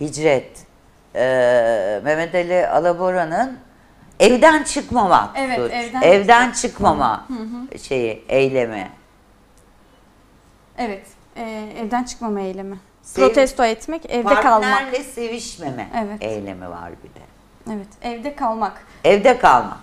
Hicret. 0.00 0.66
Ee, 1.14 2.00
Mehmet 2.04 2.34
Ali 2.34 2.68
Alabora'nın 2.68 3.58
evden 4.20 4.62
çıkmamak. 4.62 5.30
Evet, 5.38 5.58
suç. 5.58 5.72
evden 5.72 6.02
evden 6.02 6.50
çıkmama 6.50 7.26
şeyi, 7.82 8.24
eylemi. 8.28 8.90
Evet. 10.78 11.06
e, 11.36 11.42
evden 11.78 12.04
çıkmama 12.04 12.40
eylemi. 12.40 12.78
Sev- 13.02 13.22
Protesto 13.22 13.64
etmek, 13.64 14.06
evde 14.10 14.34
kalmak. 14.34 14.42
Partnerle 14.72 15.02
sevişmeme 15.02 15.88
Evet. 15.96 16.22
eylemi 16.22 16.70
var 16.70 16.90
bir 17.04 17.08
de. 17.08 17.24
Evet, 17.72 17.88
evde 18.02 18.36
kalmak. 18.36 18.86
Evde 19.04 19.38
kalmak. 19.38 19.78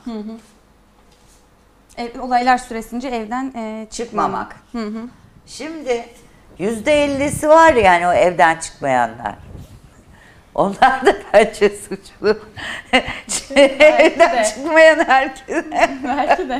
Ev, 1.98 2.22
olaylar 2.22 2.58
süresince 2.58 3.08
evden 3.08 3.54
e, 3.56 3.88
çıkmamak. 3.92 4.56
Çıkmamak. 4.72 4.92
Hı 4.94 5.00
hı. 5.00 5.10
Şimdi 5.46 6.06
yüzde 6.60 7.04
ellisi 7.04 7.50
var 7.50 7.74
yani 7.74 8.08
o 8.08 8.14
evden 8.14 8.60
çıkmayanlar. 8.60 9.36
Onlar 10.56 11.06
da 11.06 11.16
bence 11.34 11.70
suçlu. 11.70 12.38
evden 13.56 14.38
de. 14.38 14.44
çıkmayan 14.46 15.00
herkes. 15.08 15.66
Belki 16.04 16.50
de. 16.50 16.60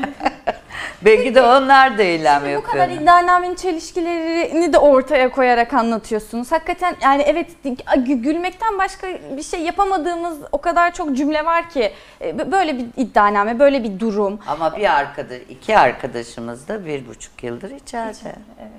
Belki 1.02 1.34
de 1.34 1.42
onlar 1.42 1.98
da 1.98 2.02
eylem 2.02 2.42
Bu 2.42 2.46
yapıyor. 2.48 2.72
kadar 2.72 2.88
iddianamenin 2.88 3.54
çelişkilerini 3.54 4.72
de 4.72 4.78
ortaya 4.78 5.30
koyarak 5.30 5.74
anlatıyorsunuz. 5.74 6.52
Hakikaten 6.52 6.96
yani 7.02 7.22
evet 7.22 7.50
gü- 7.64 8.14
gülmekten 8.22 8.78
başka 8.78 9.06
bir 9.36 9.42
şey 9.42 9.60
yapamadığımız 9.60 10.38
o 10.52 10.58
kadar 10.58 10.94
çok 10.94 11.16
cümle 11.16 11.44
var 11.44 11.70
ki 11.70 11.92
e, 12.20 12.52
böyle 12.52 12.78
bir 12.78 12.86
iddianame, 12.96 13.58
böyle 13.58 13.84
bir 13.84 14.00
durum. 14.00 14.38
Ama 14.46 14.76
bir 14.76 14.94
arkadaş, 14.98 15.38
iki 15.48 15.78
arkadaşımız 15.78 16.68
da 16.68 16.86
bir 16.86 17.08
buçuk 17.08 17.42
yıldır 17.44 17.70
içeride. 17.70 18.34
Evet. 18.60 18.70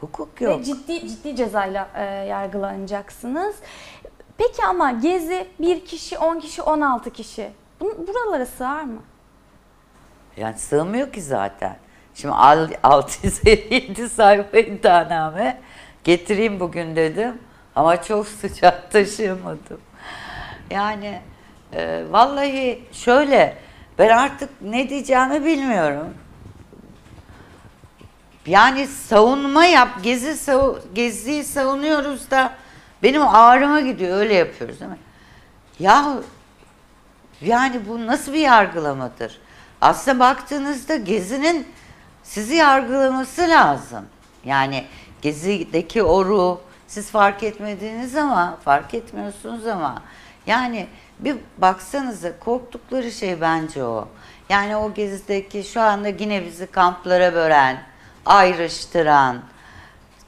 Hukuk 0.00 0.40
yok. 0.40 0.60
Ve 0.60 0.64
ciddi 0.64 1.08
ciddi 1.08 1.36
cezayla 1.36 1.88
e, 1.96 2.02
yargılanacaksınız. 2.04 3.54
Peki 4.38 4.64
ama 4.68 4.90
Gezi 4.90 5.46
bir 5.60 5.84
kişi, 5.84 6.18
10 6.18 6.40
kişi, 6.40 6.62
16 6.62 7.10
kişi. 7.10 7.50
Bu- 7.80 8.06
Buralara 8.08 8.46
sığar 8.46 8.82
mı? 8.82 9.00
Yani 10.36 10.58
sığmıyor 10.58 11.12
ki 11.12 11.22
zaten. 11.22 11.76
Şimdi 12.14 12.34
al- 12.34 12.68
657 12.82 14.08
sayfa 14.08 14.58
iddianame 14.58 15.60
getireyim 16.04 16.60
bugün 16.60 16.96
dedim. 16.96 17.38
Ama 17.76 18.02
çok 18.02 18.26
sıcak 18.28 18.90
taşıyamadım. 18.92 19.80
Yani 20.70 21.20
e, 21.72 22.04
vallahi 22.10 22.84
şöyle 22.92 23.56
ben 23.98 24.08
artık 24.08 24.50
ne 24.62 24.88
diyeceğimi 24.88 25.44
bilmiyorum. 25.44 26.14
yani 28.46 28.86
savunma 28.86 29.64
yap, 29.64 29.88
gezi 30.02 30.36
savu, 30.36 30.78
geziyi 30.94 31.44
savunuyoruz 31.44 32.30
da 32.30 32.52
benim 33.02 33.22
ağrıma 33.22 33.80
gidiyor 33.80 34.16
öyle 34.16 34.34
yapıyoruz 34.34 34.80
değil 34.80 34.90
mi? 34.90 34.98
Ya 35.78 36.14
yani 37.40 37.80
bu 37.88 38.06
nasıl 38.06 38.32
bir 38.32 38.38
yargılamadır? 38.38 39.40
Aslında 39.80 40.20
baktığınızda 40.20 40.96
gezinin 40.96 41.66
sizi 42.22 42.54
yargılaması 42.54 43.42
lazım. 43.42 44.06
Yani 44.44 44.84
gezideki 45.22 46.02
o 46.02 46.24
ruh 46.24 46.58
siz 46.86 47.10
fark 47.10 47.42
etmediğiniz 47.42 48.16
ama 48.16 48.58
fark 48.64 48.94
etmiyorsunuz 48.94 49.66
ama 49.66 50.02
yani 50.46 50.86
bir 51.18 51.36
baksanıza 51.58 52.38
korktukları 52.38 53.12
şey 53.12 53.40
bence 53.40 53.84
o. 53.84 54.08
Yani 54.48 54.76
o 54.76 54.94
gezideki 54.94 55.64
şu 55.64 55.80
anda 55.80 56.08
yine 56.08 56.44
bizi 56.44 56.66
kamplara 56.66 57.34
bölen, 57.34 57.82
ayrıştıran, 58.26 59.42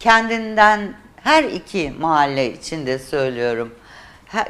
kendinden 0.01 0.95
her 1.25 1.45
iki 1.45 1.95
mahalle 2.01 2.53
içinde 2.53 2.99
söylüyorum. 2.99 3.75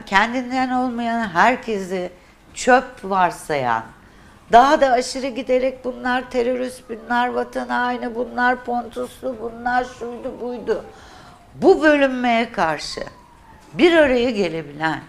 Kendinden 0.07 0.71
olmayan 0.71 1.29
herkesi 1.29 2.11
çöp 2.55 3.05
varsayan, 3.05 3.83
daha 4.53 4.81
da 4.81 4.91
aşırı 4.91 5.27
giderek 5.27 5.85
bunlar 5.85 6.31
terörist, 6.31 6.83
bunlar 6.89 7.29
vatan 7.29 7.69
haini, 7.69 8.15
bunlar 8.15 8.65
pontuslu, 8.65 9.37
bunlar 9.41 9.85
şuydu 9.99 10.41
buydu. 10.41 10.85
Bu 11.55 11.83
bölünmeye 11.83 12.53
karşı 12.53 13.01
bir 13.73 13.97
araya 13.97 14.31
gelebilen, 14.31 15.01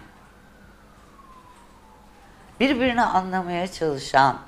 birbirini 2.60 3.02
anlamaya 3.02 3.72
çalışan, 3.72 4.38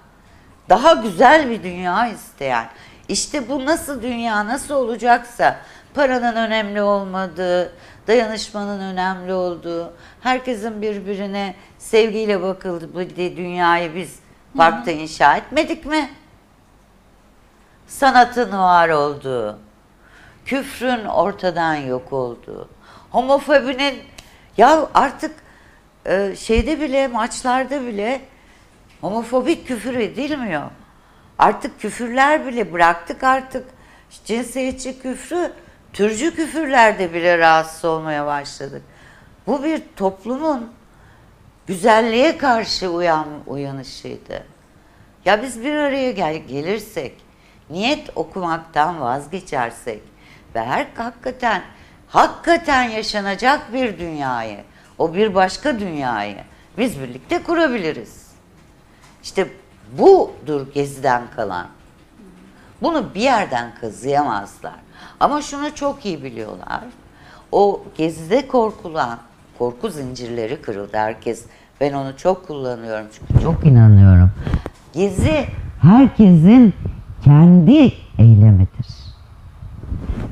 daha 0.69 0.93
güzel 0.93 1.51
bir 1.51 1.63
dünya 1.63 2.07
isteyen, 2.07 2.69
işte 3.09 3.49
bu 3.49 3.67
nasıl 3.67 4.03
dünya 4.03 4.47
nasıl 4.47 4.75
olacaksa 4.75 5.61
paranın 5.99 6.37
önemli 6.37 6.83
olmadığı, 6.83 7.73
dayanışmanın 8.07 8.81
önemli 8.81 9.33
olduğu, 9.33 9.93
herkesin 10.21 10.83
birbirine 10.83 11.55
sevgiyle 11.79 12.43
bakıldığı 12.43 13.17
dünyayı 13.37 13.95
biz 13.95 14.19
parkta 14.57 14.91
inşa 14.91 15.37
etmedik 15.37 15.87
mi? 15.87 16.11
Sanatın 17.87 18.53
var 18.53 18.89
olduğu, 18.89 19.59
küfrün 20.45 21.05
ortadan 21.05 21.75
yok 21.75 22.13
olduğu, 22.13 22.69
homofobinin 23.11 23.99
ya 24.57 24.89
artık 24.95 25.37
e, 26.07 26.37
şeyde 26.37 26.81
bile 26.81 27.09
maçlarda 27.09 27.87
bile 27.87 28.21
homofobik 29.01 29.67
küfür 29.67 29.95
edilmiyor. 29.95 30.71
Artık 31.39 31.81
küfürler 31.81 32.47
bile 32.47 32.73
bıraktık 32.73 33.25
artık 33.25 33.65
cinsiyetçi 34.25 35.03
küfrü 35.03 35.53
türcü 35.93 36.35
küfürlerde 36.35 37.15
bile 37.15 37.39
rahatsız 37.39 37.85
olmaya 37.85 38.27
başladık. 38.27 38.83
Bu 39.47 39.65
bir 39.65 39.83
toplumun 39.97 40.73
güzelliğe 41.67 42.39
karşı 42.39 42.89
uyan, 42.89 43.29
uyanışıydı. 43.47 44.45
Ya 45.25 45.43
biz 45.43 45.65
bir 45.65 45.75
araya 45.75 46.13
gel, 46.13 46.37
gelirsek, 46.37 47.15
niyet 47.71 48.11
okumaktan 48.17 49.01
vazgeçersek 49.01 50.03
ve 50.55 50.65
her 50.65 50.87
hakikaten 50.97 51.63
hakikaten 52.09 52.83
yaşanacak 52.83 53.73
bir 53.73 53.99
dünyayı, 53.99 54.65
o 54.99 55.15
bir 55.15 55.35
başka 55.35 55.81
dünyayı 55.81 56.37
biz 56.79 57.01
birlikte 57.01 57.43
kurabiliriz. 57.43 58.29
İşte 59.23 59.49
budur 59.93 60.67
geziden 60.75 61.23
kalan. 61.37 61.69
Bunu 62.83 63.15
bir 63.15 63.21
yerden 63.21 63.75
kazıyamazlar. 63.81 64.88
Ama 65.21 65.43
şunu 65.43 65.75
çok 65.75 66.07
iyi 66.07 66.25
biliyorlar. 66.25 66.81
O 67.53 67.83
gezide 67.97 68.49
korkulan, 68.49 69.19
korku 69.59 69.91
zincirleri 69.91 70.63
kırıldı 70.63 70.97
herkes. 70.97 71.45
Ben 71.81 71.93
onu 71.93 72.17
çok 72.17 72.47
kullanıyorum 72.47 73.07
çünkü 73.13 73.43
çok 73.43 73.67
inanıyorum. 73.67 74.31
Gezi 74.93 75.47
herkesin 75.83 76.75
kendi 77.25 77.93
eylemidir. 78.19 78.87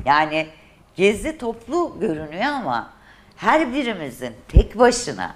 Yani 0.05 0.47
gezi 0.95 1.37
toplu 1.37 1.97
görünüyor 1.99 2.43
ama 2.43 2.89
her 3.35 3.73
birimizin 3.73 4.33
tek 4.47 4.79
başına 4.79 5.33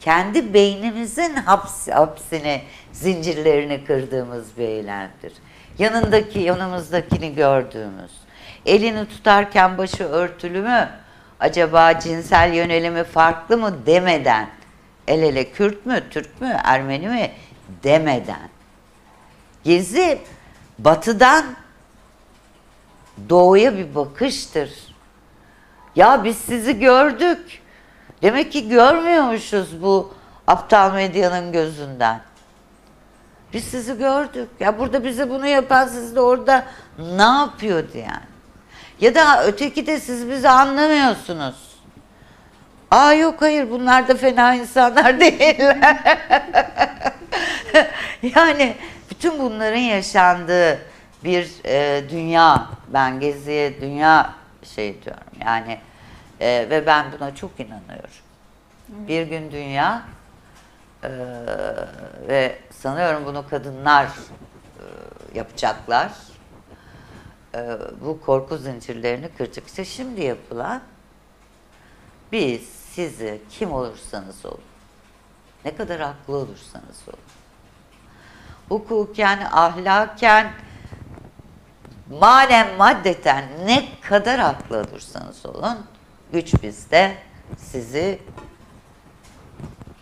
kendi 0.00 0.54
beynimizin 0.54 1.34
haps, 1.34 1.88
hapsini, 1.88 2.62
zincirlerini 2.92 3.84
kırdığımız 3.84 4.56
bir 4.58 4.62
eylemdir. 4.62 5.32
Yanındaki, 5.78 6.38
yanımızdakini 6.38 7.34
gördüğümüz, 7.34 8.10
elini 8.68 9.08
tutarken 9.08 9.78
başı 9.78 10.04
örtülü 10.04 10.62
mü, 10.62 10.88
acaba 11.40 12.00
cinsel 12.00 12.52
yönelimi 12.52 13.04
farklı 13.04 13.58
mı 13.58 13.86
demeden, 13.86 14.48
el 15.08 15.22
ele 15.22 15.50
Kürt 15.52 15.86
mü, 15.86 16.02
Türk 16.10 16.40
mü, 16.40 16.56
Ermeni 16.64 17.08
mi 17.08 17.30
demeden, 17.84 18.48
gezi 19.64 20.18
batıdan 20.78 21.44
doğuya 23.28 23.76
bir 23.76 23.94
bakıştır. 23.94 24.70
Ya 25.96 26.24
biz 26.24 26.38
sizi 26.38 26.78
gördük. 26.78 27.62
Demek 28.22 28.52
ki 28.52 28.68
görmüyormuşuz 28.68 29.82
bu 29.82 30.14
aptal 30.46 30.92
medyanın 30.94 31.52
gözünden. 31.52 32.20
Biz 33.52 33.64
sizi 33.64 33.98
gördük. 33.98 34.48
Ya 34.60 34.78
burada 34.78 35.04
bize 35.04 35.30
bunu 35.30 35.46
yapan 35.46 35.88
siz 35.88 36.16
de 36.16 36.20
orada 36.20 36.66
ne 36.98 37.22
yapıyordu 37.22 37.98
yani? 37.98 38.37
Ya 39.00 39.14
da 39.14 39.44
öteki 39.46 39.86
de 39.86 40.00
siz 40.00 40.28
bizi 40.30 40.48
anlamıyorsunuz. 40.48 41.68
Aa 42.90 43.12
yok 43.12 43.42
hayır 43.42 43.70
bunlar 43.70 44.08
da 44.08 44.14
fena 44.14 44.54
insanlar 44.54 45.20
değiller. 45.20 46.18
yani 48.22 48.76
bütün 49.10 49.38
bunların 49.38 49.78
yaşandığı 49.78 50.78
bir 51.24 51.50
e, 51.64 52.04
dünya, 52.10 52.66
ben 52.88 53.20
Gezi'ye 53.20 53.80
dünya 53.80 54.34
şey 54.74 55.02
diyorum 55.02 55.32
yani 55.46 55.78
e, 56.40 56.66
ve 56.70 56.86
ben 56.86 57.06
buna 57.18 57.34
çok 57.34 57.60
inanıyorum. 57.60 58.10
Bir 58.88 59.22
gün 59.22 59.52
dünya 59.52 60.02
e, 61.02 61.10
ve 62.28 62.58
sanıyorum 62.70 63.24
bunu 63.26 63.48
kadınlar 63.48 64.04
e, 64.04 64.84
yapacaklar. 65.38 66.08
E, 67.54 67.78
bu 68.04 68.20
korku 68.20 68.56
zincirlerini 68.56 69.28
kıracak. 69.28 69.66
İşte 69.66 69.84
şimdi 69.84 70.24
yapılan 70.24 70.82
biz 72.32 72.68
sizi 72.68 73.40
kim 73.50 73.72
olursanız 73.72 74.46
olun, 74.46 74.60
ne 75.64 75.76
kadar 75.76 76.00
haklı 76.00 76.36
olursanız 76.36 77.08
olun, 77.08 77.18
hukuken, 78.68 79.48
ahlaken, 79.52 80.52
manen 82.20 82.76
maddeten 82.76 83.44
ne 83.66 83.88
kadar 84.00 84.40
haklı 84.40 84.76
olursanız 84.76 85.46
olun, 85.46 85.78
güç 86.32 86.62
bizde 86.62 87.16
sizi 87.56 88.18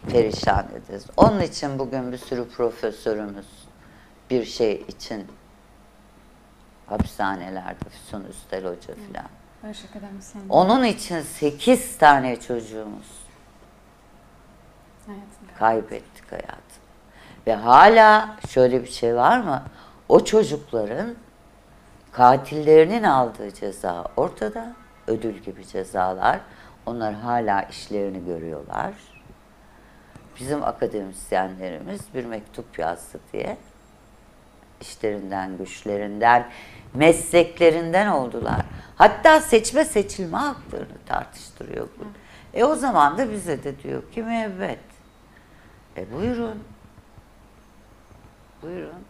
perişan 0.09 0.66
ederiz. 0.74 1.07
Onun 1.16 1.40
için 1.40 1.78
bugün 1.78 2.12
bir 2.12 2.18
sürü 2.18 2.49
profesörümüz 2.49 3.47
bir 4.30 4.44
şey 4.44 4.84
için 4.88 5.26
hapishanelerde, 6.87 7.89
Füsun 7.91 8.24
Üstel 8.24 8.64
Hoca 8.64 8.95
filan. 8.95 9.26
Barış 9.62 9.84
Akademisyen. 9.84 10.43
Onun 10.49 10.84
için 10.84 11.20
8 11.20 11.99
tane 11.99 12.41
çocuğumuz 12.41 13.26
hayatında. 15.07 15.59
kaybettik 15.59 16.32
hayatım. 16.32 16.82
Ve 17.47 17.55
hala 17.55 18.37
şöyle 18.49 18.82
bir 18.82 18.91
şey 18.91 19.16
var 19.16 19.41
mı? 19.41 19.62
O 20.09 20.24
çocukların 20.24 21.14
katillerinin 22.12 23.03
aldığı 23.03 23.55
ceza 23.55 24.05
ortada. 24.16 24.74
Ödül 25.07 25.39
gibi 25.39 25.66
cezalar. 25.66 26.41
Onlar 26.87 27.14
hala 27.14 27.62
işlerini 27.62 28.24
görüyorlar. 28.24 28.93
Bizim 30.41 30.64
akademisyenlerimiz 30.64 32.01
bir 32.14 32.24
mektup 32.24 32.78
yazdı 32.78 33.20
diye 33.32 33.57
işlerinden, 34.80 35.58
güçlerinden, 35.58 36.48
mesleklerinden 36.94 38.06
oldular. 38.06 38.60
Hatta 38.96 39.40
seçme 39.40 39.84
seçilme 39.84 40.38
haklarını 40.38 40.98
tartıştırıyor 41.06 41.88
bu. 41.98 42.04
E 42.54 42.64
o 42.64 42.74
zaman 42.74 43.18
da 43.18 43.30
bize 43.30 43.64
de 43.64 43.82
diyor 43.82 44.12
ki 44.12 44.22
müebbet. 44.22 44.78
E 45.96 46.12
buyurun. 46.12 46.64
Buyurun. 48.62 49.04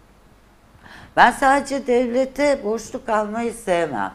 Ben 1.17 1.31
sadece 1.31 1.87
devlete 1.87 2.65
borçlu 2.65 3.05
kalmayı 3.05 3.53
sevmem. 3.53 4.13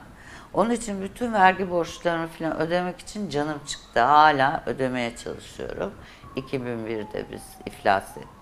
Onun 0.54 0.70
için 0.70 1.02
bütün 1.02 1.34
vergi 1.34 1.70
borçlarını 1.70 2.28
falan 2.28 2.60
ödemek 2.60 3.00
için 3.00 3.30
canım 3.30 3.60
çıktı. 3.68 4.00
Hala 4.00 4.64
ödemeye 4.66 5.16
çalışıyorum. 5.16 5.94
2001'de 6.36 7.26
biz 7.32 7.42
iflas 7.66 8.18
ettik. 8.18 8.41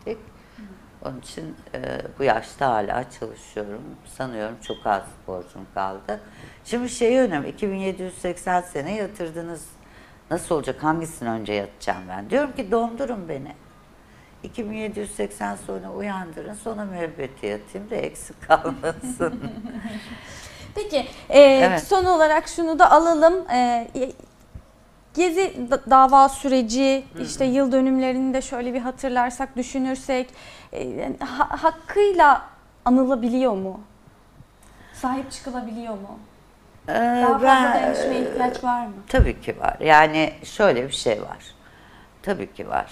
Onun 1.06 1.20
için 1.20 1.56
e, 1.76 2.02
bu 2.20 2.24
yaşta 2.24 2.70
hala 2.70 3.06
çalışıyorum. 3.20 3.82
Sanıyorum 4.18 4.56
çok 4.64 4.88
az 4.88 5.04
borcum 5.28 5.68
kaldı. 5.74 6.20
Şimdi 6.66 6.90
şey 6.90 7.18
önemli, 7.20 7.50
2780 7.50 8.62
sene 8.62 8.96
yatırdınız. 8.96 9.66
Nasıl 10.32 10.56
olacak, 10.56 10.84
hangisini 10.84 11.30
önce 11.30 11.54
yatacağım 11.54 12.04
ben? 12.10 12.30
Diyorum 12.30 12.52
ki 12.56 12.72
dondurun 12.72 13.30
beni. 13.30 13.54
2780 14.44 15.56
sonra 15.56 15.92
uyandırın, 15.92 16.54
sonra 16.54 16.86
müebbete 16.86 17.48
yatayım 17.48 17.90
da 17.90 17.96
eksik 17.96 18.42
kalmasın. 18.48 19.52
Peki 20.76 21.08
e, 21.30 21.40
Evet. 21.42 21.84
son 21.84 22.06
olarak 22.06 22.48
şunu 22.48 22.80
da 22.80 22.92
alalım. 22.92 23.50
E, 23.52 23.88
Gezi 25.16 25.72
da- 25.72 25.90
dava 25.90 26.30
süreci, 26.30 27.04
işte 27.22 27.46
yıl 27.46 27.72
dönümlerini 27.72 28.34
de 28.34 28.42
şöyle 28.42 28.74
bir 28.74 28.80
hatırlarsak, 28.82 29.56
düşünürsek 29.58 30.30
e, 30.74 31.10
ha- 31.20 31.64
hakkıyla 31.64 32.42
anılabiliyor 32.86 33.54
mu? 33.54 33.82
Sahip 34.94 35.32
çıkılabiliyor 35.32 35.94
mu? 35.94 36.20
Ee, 36.88 36.94
Daha 36.94 37.34
fazla 37.40 37.74
dayanışmaya 37.74 38.20
ihtiyaç 38.20 38.64
var 38.64 38.86
mı? 38.86 38.94
Tabii 39.08 39.42
ki 39.42 39.60
var. 39.60 39.78
Yani 39.80 40.34
şöyle 40.44 40.88
bir 40.88 40.94
şey 40.94 41.22
var. 41.22 41.38
Tabii 42.22 42.54
ki 42.54 42.70
var. 42.70 42.92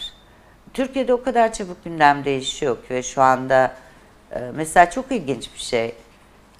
Türkiye'de 0.73 1.13
o 1.13 1.23
kadar 1.23 1.53
çabuk 1.53 1.83
gündem 1.83 2.25
değişiyor 2.25 2.75
ki 2.87 2.93
ve 2.93 3.03
şu 3.03 3.21
anda 3.21 3.71
e, 4.31 4.39
mesela 4.55 4.89
çok 4.89 5.11
ilginç 5.11 5.53
bir 5.53 5.59
şey. 5.59 5.95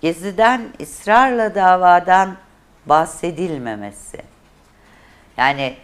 Gezi'den 0.02 0.62
ısrarla 0.82 1.56
davadan 1.56 2.36
bahsedilmemesi. 2.86 4.18
Yani 5.38 5.78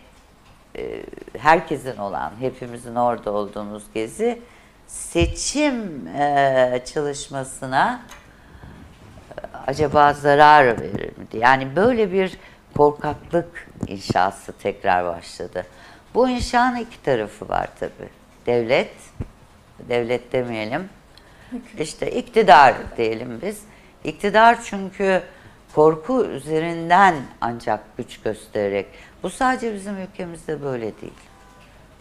e, 0.78 1.04
herkesin 1.38 1.98
olan, 1.98 2.32
hepimizin 2.40 2.96
orada 2.96 3.32
olduğumuz 3.32 3.84
gezi 3.94 4.42
seçim 4.88 6.08
e, 6.08 6.82
çalışmasına 6.94 8.02
e, 9.30 9.58
acaba 9.68 10.14
zarar 10.14 10.82
verir 10.82 11.18
mi. 11.18 11.28
Yani 11.34 11.76
böyle 11.76 12.12
bir 12.12 12.38
korkaklık 12.78 13.68
inşası 13.88 14.54
tekrar 14.54 15.06
başladı. 15.06 15.66
Bu 16.14 16.30
inşanın 16.30 16.76
iki 16.76 17.04
tarafı 17.04 17.50
var 17.50 17.70
tabii. 17.80 18.10
Devlet, 18.46 18.94
devlet 19.90 20.32
demeyelim, 20.34 20.90
işte 21.80 22.12
iktidar 22.12 22.76
diyelim 22.98 23.40
biz. 23.42 23.64
İktidar 24.04 24.64
çünkü 24.64 25.24
korku 25.76 26.26
üzerinden 26.26 27.16
ancak 27.42 27.98
güç 27.98 28.22
göstererek. 28.22 28.86
Bu 29.24 29.30
sadece 29.30 29.74
bizim 29.74 29.98
ülkemizde 29.98 30.62
böyle 30.62 31.02
değil. 31.02 31.14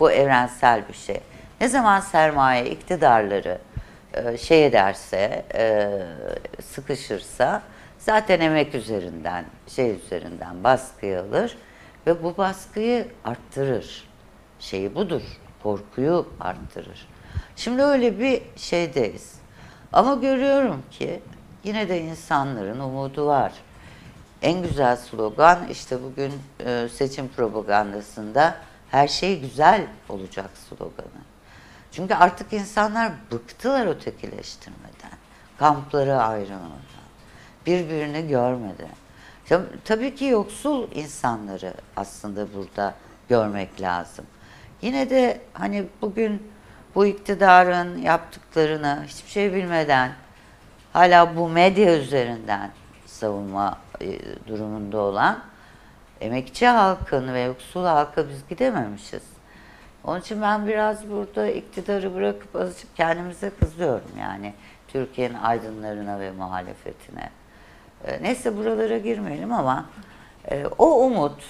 Bu 0.01 0.11
evrensel 0.11 0.89
bir 0.89 0.95
şey. 0.95 1.21
Ne 1.61 1.69
zaman 1.69 2.01
sermaye 2.01 2.71
iktidarları 2.71 3.59
e, 4.15 4.37
şey 4.37 4.67
ederse, 4.67 5.45
e, 5.55 5.91
sıkışırsa 6.63 7.63
zaten 7.99 8.41
emek 8.41 8.75
üzerinden, 8.75 9.45
şey 9.69 9.91
üzerinden 9.91 10.65
baskıyı 10.65 11.21
alır 11.21 11.57
ve 12.07 12.23
bu 12.23 12.37
baskıyı 12.37 13.07
arttırır. 13.25 14.09
Şeyi 14.61 14.95
budur, 14.95 15.23
korkuyu 15.63 16.29
arttırır. 16.41 17.09
Şimdi 17.57 17.83
öyle 17.83 18.19
bir 18.19 18.43
şeydeyiz. 18.57 19.35
Ama 19.93 20.15
görüyorum 20.15 20.83
ki 20.91 21.23
yine 21.65 21.89
de 21.89 22.01
insanların 22.01 22.81
umudu 22.81 23.27
var. 23.27 23.53
En 24.43 24.63
güzel 24.63 24.97
slogan 24.97 25.69
işte 25.69 26.03
bugün 26.03 26.33
e, 26.67 26.89
seçim 26.89 27.29
propagandasında 27.29 28.57
her 28.91 29.09
şey 29.09 29.41
güzel 29.41 29.87
olacak 30.09 30.51
sloganı. 30.69 31.23
Çünkü 31.93 32.15
artık 32.15 32.53
insanlar 32.53 33.13
bıktılar 33.33 33.87
ötekileştirmeden, 33.87 35.19
kamplara 35.59 36.23
ayrılmadan, 36.23 36.71
birbirini 37.67 38.29
görmeden. 38.29 38.89
Tab- 39.49 39.67
Tabii 39.85 40.15
ki 40.15 40.25
yoksul 40.25 40.91
insanları 40.95 41.75
aslında 41.97 42.55
burada 42.55 42.95
görmek 43.29 43.81
lazım. 43.81 44.25
Yine 44.83 45.11
de 45.11 45.41
hani 45.53 45.87
bugün 46.03 46.53
bu 46.95 47.07
iktidarın 47.07 47.99
yaptıklarını 47.99 49.05
hiçbir 49.07 49.31
şey 49.31 49.53
bilmeden 49.55 50.13
hala 50.93 51.37
bu 51.37 51.49
medya 51.49 51.99
üzerinden 51.99 52.71
savunma 53.07 53.79
durumunda 54.47 54.99
olan 54.99 55.39
emekçi 56.21 56.67
halkın 56.67 57.35
ve 57.35 57.41
yoksul 57.41 57.85
halka 57.85 58.29
biz 58.29 58.49
gidememişiz. 58.49 59.23
Onun 60.05 60.21
için 60.21 60.43
ben 60.43 60.67
biraz 60.67 61.11
burada 61.11 61.47
iktidarı 61.47 62.15
bırakıp 62.15 62.57
azıcık 62.57 62.97
kendimize 62.97 63.51
kızıyorum 63.61 64.11
yani 64.21 64.55
Türkiye'nin 64.89 65.35
aydınlarına 65.35 66.21
ve 66.21 66.31
muhalefetine. 66.31 67.31
E, 68.07 68.23
neyse 68.23 68.57
buralara 68.57 68.99
girmeyelim 68.99 69.53
ama 69.53 69.87
e, 70.51 70.67
o 70.79 70.87
umut 70.87 71.43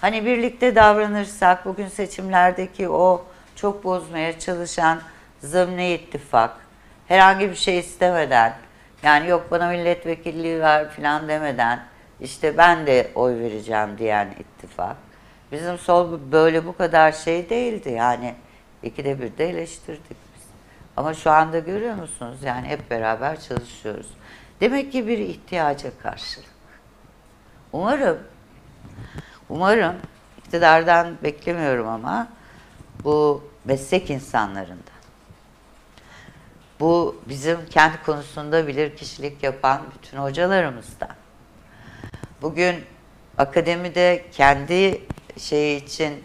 hani 0.00 0.24
birlikte 0.24 0.74
davranırsak 0.74 1.64
bugün 1.64 1.88
seçimlerdeki 1.88 2.88
o 2.88 3.24
çok 3.56 3.84
bozmaya 3.84 4.38
çalışan 4.38 5.00
zımni 5.40 5.92
ittifak 5.92 6.56
herhangi 7.08 7.50
bir 7.50 7.54
şey 7.54 7.78
istemeden 7.78 8.52
yani 9.02 9.28
yok 9.28 9.50
bana 9.50 9.68
milletvekilliği 9.68 10.60
ver 10.60 10.90
filan 10.90 11.28
demeden 11.28 11.80
işte 12.20 12.58
ben 12.58 12.86
de 12.86 13.10
oy 13.14 13.38
vereceğim 13.38 13.98
diyen 13.98 14.34
ittifak. 14.38 14.96
Bizim 15.52 15.78
sol 15.78 16.18
böyle 16.32 16.66
bu 16.66 16.76
kadar 16.76 17.12
şey 17.12 17.50
değildi 17.50 17.90
yani 17.90 18.34
ikide 18.82 19.20
bir 19.20 19.38
de 19.38 19.50
eleştirdik 19.50 20.10
biz. 20.10 20.42
Ama 20.96 21.14
şu 21.14 21.30
anda 21.30 21.58
görüyor 21.58 21.94
musunuz 21.94 22.38
yani 22.42 22.66
hep 22.66 22.90
beraber 22.90 23.40
çalışıyoruz. 23.40 24.06
Demek 24.60 24.92
ki 24.92 25.08
bir 25.08 25.18
ihtiyaca 25.18 25.90
karşılık. 26.02 26.48
Umarım, 27.72 28.18
umarım 29.48 29.96
iktidardan 30.38 31.16
beklemiyorum 31.22 31.88
ama 31.88 32.28
bu 33.04 33.44
meslek 33.64 34.10
insanlarından. 34.10 34.97
Bu 36.80 37.16
bizim 37.28 37.66
kendi 37.66 38.02
konusunda 38.02 38.66
bilir 38.66 38.96
kişilik 38.96 39.42
yapan 39.42 39.80
bütün 39.94 40.18
hocalarımızdan. 40.18 41.10
Bugün 42.42 42.84
akademide 43.38 44.24
kendi 44.32 45.02
şeyi 45.38 45.84
için, 45.84 46.24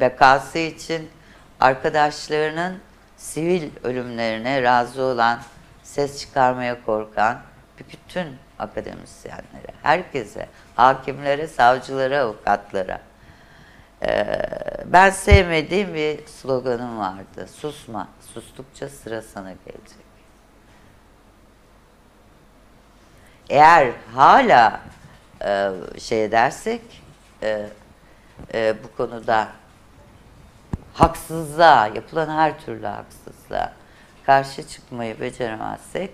bekası 0.00 0.58
için 0.58 1.08
arkadaşlarının 1.60 2.78
sivil 3.16 3.70
ölümlerine 3.82 4.62
razı 4.62 5.02
olan, 5.02 5.40
ses 5.82 6.20
çıkarmaya 6.20 6.84
korkan 6.84 7.38
bütün 7.78 8.26
akademisyenlere, 8.58 9.72
herkese, 9.82 10.48
hakimlere, 10.76 11.46
savcılara, 11.46 12.20
avukatlara. 12.20 13.00
Ee, 14.06 14.38
ben 14.86 15.10
sevmediğim 15.10 15.94
bir 15.94 16.26
sloganım 16.26 16.98
vardı. 16.98 17.48
Susma, 17.56 18.08
sustukça 18.34 18.88
sıra 18.88 19.22
sana 19.22 19.52
gelecek. 19.52 20.04
Eğer 23.48 23.92
hala 24.14 24.80
e, 25.44 25.70
şey 25.98 26.24
edersek, 26.24 27.02
e, 27.42 27.68
e, 28.54 28.74
bu 28.84 28.96
konuda 28.96 29.48
haksızlığa, 30.94 31.86
yapılan 31.86 32.28
her 32.28 32.60
türlü 32.60 32.86
haksızlığa 32.86 33.72
karşı 34.26 34.68
çıkmayı 34.68 35.20
beceremezsek, 35.20 36.10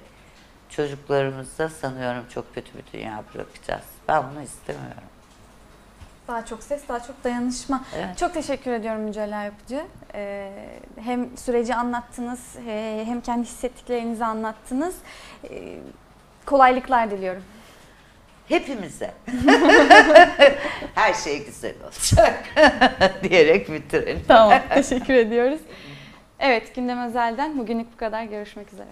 çocuklarımıza 0.68 1.68
sanıyorum 1.68 2.24
çok 2.34 2.54
kötü 2.54 2.70
bir 2.78 2.92
dünya 2.92 3.24
bırakacağız. 3.34 3.84
Ben 4.08 4.24
bunu 4.30 4.42
istemiyorum. 4.42 5.09
Daha 6.30 6.44
çok 6.46 6.62
ses, 6.62 6.88
daha 6.88 7.00
çok 7.00 7.24
dayanışma. 7.24 7.84
Evet. 7.96 8.18
Çok 8.18 8.34
teşekkür 8.34 8.70
ediyorum 8.70 9.00
Mücella 9.02 9.42
Yapıcı. 9.42 9.80
Ee, 10.14 10.50
hem 11.00 11.36
süreci 11.36 11.74
anlattınız, 11.74 12.40
he- 12.66 13.04
hem 13.04 13.20
kendi 13.20 13.46
hissettiklerinizi 13.46 14.24
anlattınız. 14.24 14.94
Ee, 15.50 15.78
kolaylıklar 16.46 17.10
diliyorum. 17.10 17.42
Hepimize. 18.48 19.10
Her 20.94 21.14
şey 21.14 21.44
güzel 21.46 21.74
olacak 21.84 22.44
diyerek 23.22 23.72
bitirelim. 23.72 24.22
Tamam, 24.28 24.60
teşekkür 24.74 25.14
ediyoruz. 25.14 25.60
Evet, 26.38 26.74
Gündem 26.74 27.02
Özel'den 27.08 27.58
bugünlük 27.58 27.92
bu 27.92 27.96
kadar. 27.96 28.22
Görüşmek 28.24 28.72
üzere. 28.72 28.88